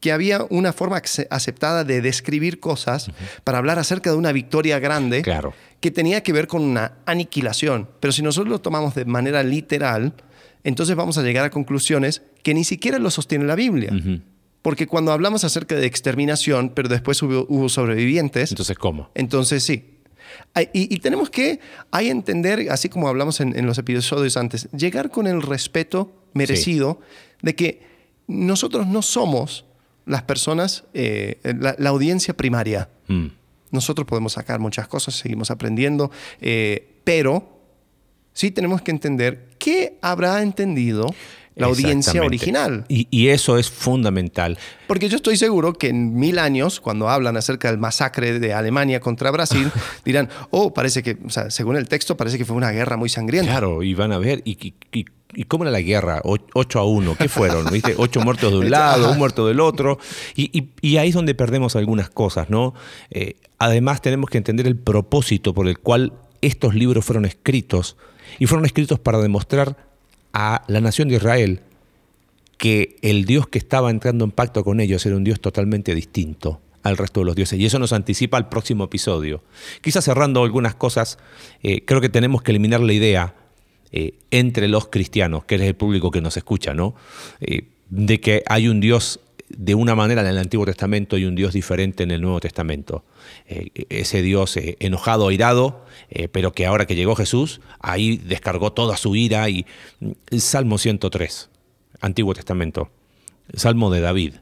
[0.00, 3.10] que había una forma ace- aceptada de describir cosas
[3.44, 5.52] para hablar acerca de una victoria grande Claro.
[5.80, 7.88] que tenía que ver con una aniquilación.
[8.00, 10.14] Pero si nosotros lo tomamos de manera literal,
[10.64, 13.92] entonces vamos a llegar a conclusiones que ni siquiera lo sostiene la Biblia.
[14.62, 19.10] Porque cuando hablamos acerca de exterminación, pero después hubo, hubo sobrevivientes, Entonces, ¿cómo?
[19.14, 19.96] entonces sí.
[20.72, 25.10] Y, y tenemos que ahí entender, así como hablamos en, en los episodios antes, llegar
[25.10, 27.00] con el respeto merecido
[27.42, 27.82] de que
[28.28, 29.64] nosotros no somos
[30.10, 32.88] las personas, eh, la, la audiencia primaria.
[33.08, 33.26] Mm.
[33.70, 37.58] Nosotros podemos sacar muchas cosas, seguimos aprendiendo, eh, pero
[38.32, 41.14] sí tenemos que entender qué habrá entendido
[41.56, 42.84] la audiencia original.
[42.88, 44.56] Y, y eso es fundamental.
[44.86, 48.98] Porque yo estoy seguro que en mil años, cuando hablan acerca del masacre de Alemania
[49.00, 49.70] contra Brasil,
[50.04, 53.08] dirán, oh, parece que, o sea, según el texto, parece que fue una guerra muy
[53.10, 53.50] sangrienta.
[53.52, 55.04] Claro, y van a ver, ¿y, y- y-
[55.34, 56.20] y cómo era la guerra?
[56.24, 57.66] O- 8 a 1, ¿qué fueron?
[57.72, 57.94] ¿Viste?
[57.96, 59.98] Ocho muertos de un lado, un muerto del otro.
[60.34, 62.74] Y, y- y ahí es donde perdemos algunas cosas, ¿no?
[63.10, 66.12] Eh, además, tenemos que entender el propósito por el cual
[66.42, 67.96] estos libros fueron escritos.
[68.38, 69.76] Y fueron escritos para demostrar
[70.32, 71.60] a la nación de Israel
[72.56, 76.60] que el Dios que estaba entrando en pacto con ellos era un Dios totalmente distinto
[76.82, 77.58] al resto de los dioses.
[77.58, 79.42] Y eso nos anticipa al próximo episodio.
[79.82, 81.18] Quizás cerrando algunas cosas,
[81.62, 83.34] eh, creo que tenemos que eliminar la idea
[83.92, 86.94] eh, entre los cristianos, que es el público que nos escucha, ¿no?
[87.40, 89.18] Eh, de que hay un Dios
[89.48, 93.02] de una manera en el Antiguo Testamento y un Dios diferente en el Nuevo Testamento.
[93.46, 95.84] Eh, ese Dios enojado, airado,
[96.30, 99.48] pero que ahora que llegó Jesús, ahí descargó toda su ira.
[99.48, 99.66] Y
[99.98, 101.50] mm, Salmo 103,
[102.00, 102.92] Antiguo Testamento,
[103.54, 104.34] Salmo de David,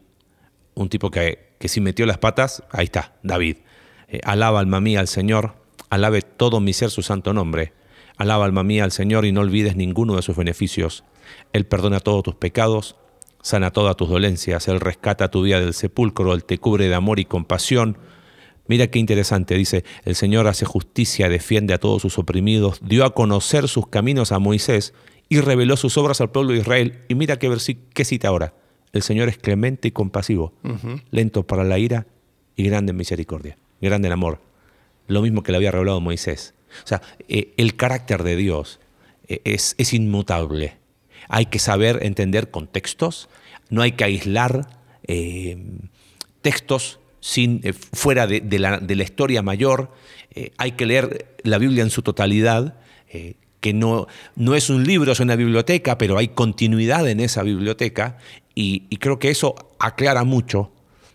[0.74, 3.56] un tipo que, que si metió las patas, ahí está, David.
[4.24, 5.54] Alaba alma mía al Señor,
[5.88, 7.72] alabe todo mi ser su santo nombre.
[8.18, 11.04] Alaba alma mía al Señor y no olvides ninguno de sus beneficios.
[11.52, 12.96] Él perdona todos tus pecados,
[13.42, 17.20] sana todas tus dolencias, Él rescata tu vida del sepulcro, Él te cubre de amor
[17.20, 17.96] y compasión.
[18.66, 23.14] Mira qué interesante, dice, el Señor hace justicia, defiende a todos sus oprimidos, dio a
[23.14, 24.94] conocer sus caminos a Moisés
[25.28, 27.04] y reveló sus obras al pueblo de Israel.
[27.08, 28.54] Y mira qué, cita ahora.
[28.92, 30.54] El Señor es clemente y compasivo,
[31.10, 32.06] lento para la ira
[32.56, 34.40] y grande en misericordia, grande en amor.
[35.06, 36.54] Lo mismo que le había revelado Moisés.
[36.84, 38.80] O sea, eh, el carácter de Dios
[39.28, 40.76] eh, es, es inmutable.
[41.28, 43.28] Hay que saber entender contextos,
[43.70, 44.68] no hay que aislar
[45.06, 45.58] eh,
[46.42, 47.60] textos sin,
[47.92, 49.92] fuera de, la, de la historia mayor.
[50.56, 52.76] Hay que leer la Biblia en su totalidad,
[53.60, 54.06] que no,
[54.36, 58.18] no es un libro, es una biblioteca, pero hay continuidad en esa biblioteca.
[58.54, 60.70] Y, y creo que eso aclara mucho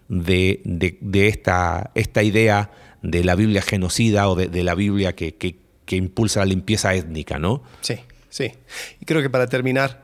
[0.10, 2.70] de- de esta, esta idea
[3.04, 6.96] de la Biblia genocida o de, de la Biblia que, que- que impulsa la limpieza
[6.96, 7.62] étnica, ¿no?
[7.82, 7.96] Sí,
[8.30, 8.54] sí.
[9.02, 10.02] Y creo que para terminar,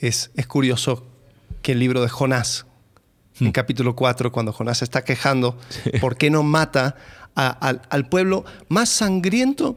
[0.00, 1.06] es, es curioso
[1.62, 2.64] que el libro de Jonás,
[3.40, 3.46] Hmm.
[3.46, 5.56] en capítulo 4, cuando Jonás se está quejando,
[6.00, 6.96] ¿por qué no mata
[7.36, 9.76] a- al, al pueblo más sangriento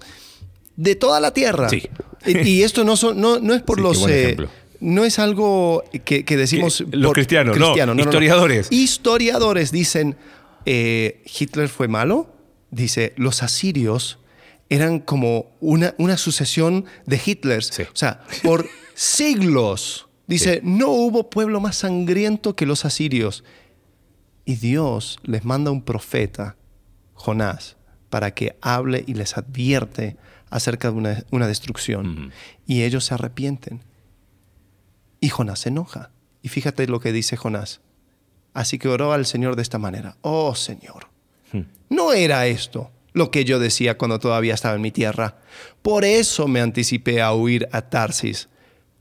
[0.77, 1.69] de toda la tierra?
[1.69, 1.83] Sí.
[2.25, 4.07] Y, y esto no, son- no, no es por Sí, los...
[4.09, 4.35] eh,
[4.79, 6.83] no es algo que, que decimos...
[6.89, 8.71] Que- los cristianos, no, historiadores.
[8.71, 10.15] Historiadores dicen,
[10.65, 12.33] eh, ¿Hitler fue malo?
[12.71, 14.19] Dice, los asirios
[14.69, 17.67] eran como una, una sucesión de Hitlers.
[17.67, 17.83] Sí.
[17.83, 20.07] O sea, por siglos.
[20.27, 23.43] Dice, no hubo pueblo más sangriento que los asirios.
[24.45, 26.55] Y Dios les manda un profeta,
[27.13, 27.75] Jonás,
[28.09, 30.15] para que hable y les advierte
[30.49, 32.31] acerca de una, una destrucción.
[32.65, 33.83] Y ellos se arrepienten.
[35.19, 36.11] Y Jonás se enoja.
[36.41, 37.81] Y fíjate lo que dice Jonás.
[38.53, 40.17] Así que oró al Señor de esta manera.
[40.21, 41.10] Oh Señor,
[41.91, 45.39] no era esto lo que yo decía cuando todavía estaba en mi tierra.
[45.81, 48.47] Por eso me anticipé a huir a Tarsis,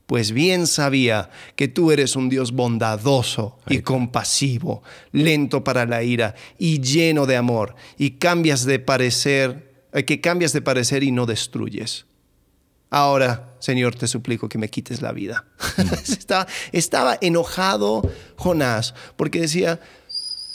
[0.05, 4.83] pues bien sabía que tú eres un Dios bondadoso y compasivo,
[5.13, 10.51] lento para la ira y lleno de amor, y cambias de parecer, eh, que cambias
[10.51, 12.07] de parecer y no destruyes.
[12.89, 15.45] Ahora, Señor, te suplico que me quites la vida.
[16.03, 18.01] estaba, estaba enojado
[18.35, 19.79] Jonás porque decía,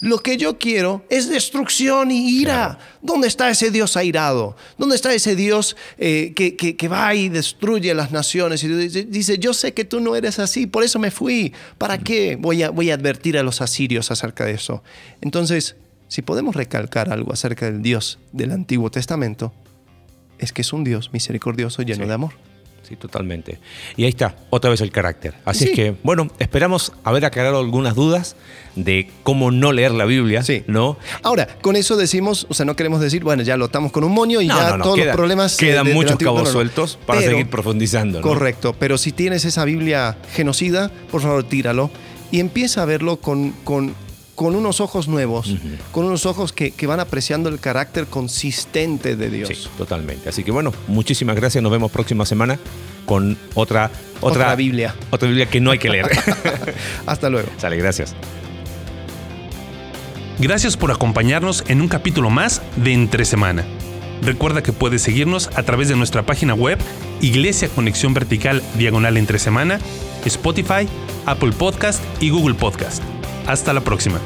[0.01, 2.79] lo que yo quiero es destrucción y ira.
[3.01, 4.57] ¿Dónde está ese Dios airado?
[4.77, 8.63] ¿Dónde está ese Dios eh, que, va y destruye las naciones?
[8.63, 11.53] Y dice, yo sé que tú no eres así, por eso me fui.
[11.79, 14.83] ¿Para qué voy a, voy a advertir a los asirios acerca de eso?
[15.23, 15.77] Entonces,
[16.09, 19.53] si podemos recalcar algo acerca del Dios del Antiguo Testamento,
[20.39, 22.35] es que es un Dios misericordioso lleno de amor.
[22.87, 23.59] Sí, totalmente.
[23.97, 25.35] Y ahí está, otra vez el carácter.
[25.45, 28.37] Así es que, bueno, esperamos haber aclarado algunas dudas
[28.77, 30.63] de cómo no leer la Biblia, sí.
[30.69, 30.97] ¿no?
[31.25, 34.13] Ahora, con eso decimos, o sea, no queremos decir, bueno, ya lo estamos con un
[34.13, 35.57] moño y ya todos los problemas...
[35.57, 38.21] Quedan muchos cabos sueltos para seguir profundizando.
[38.21, 41.91] Correcto, pero si tienes esa Biblia genocida, por favor, tíralo
[42.31, 43.95] y empieza a verlo con, con
[44.37, 45.57] con unos ojos nuevos,
[45.91, 49.49] con unos ojos que, van apreciando el carácter consistente de Dios.
[49.49, 50.29] Sí, totalmente.
[50.29, 51.63] Así que bueno, muchísimas gracias.
[51.63, 52.59] Nos vemos próxima semana
[53.07, 54.95] con otra, otra, Biblia.
[55.11, 56.07] Otra Biblia que no hay que leer.
[57.07, 57.49] Hasta luego.
[57.57, 58.15] Sale, gracias.
[60.39, 63.65] Gracias por acompañarnos en un capítulo más de Entre Semana.
[64.21, 66.79] Recuerda que puedes seguirnos a través de nuestra página web
[67.23, 69.79] Iglesia Conexión Vertical Diagonal Entre Semana,
[70.27, 70.87] Spotify,
[71.25, 73.03] Apple Podcast y Google Podcast.
[73.47, 74.21] Hasta la próxima.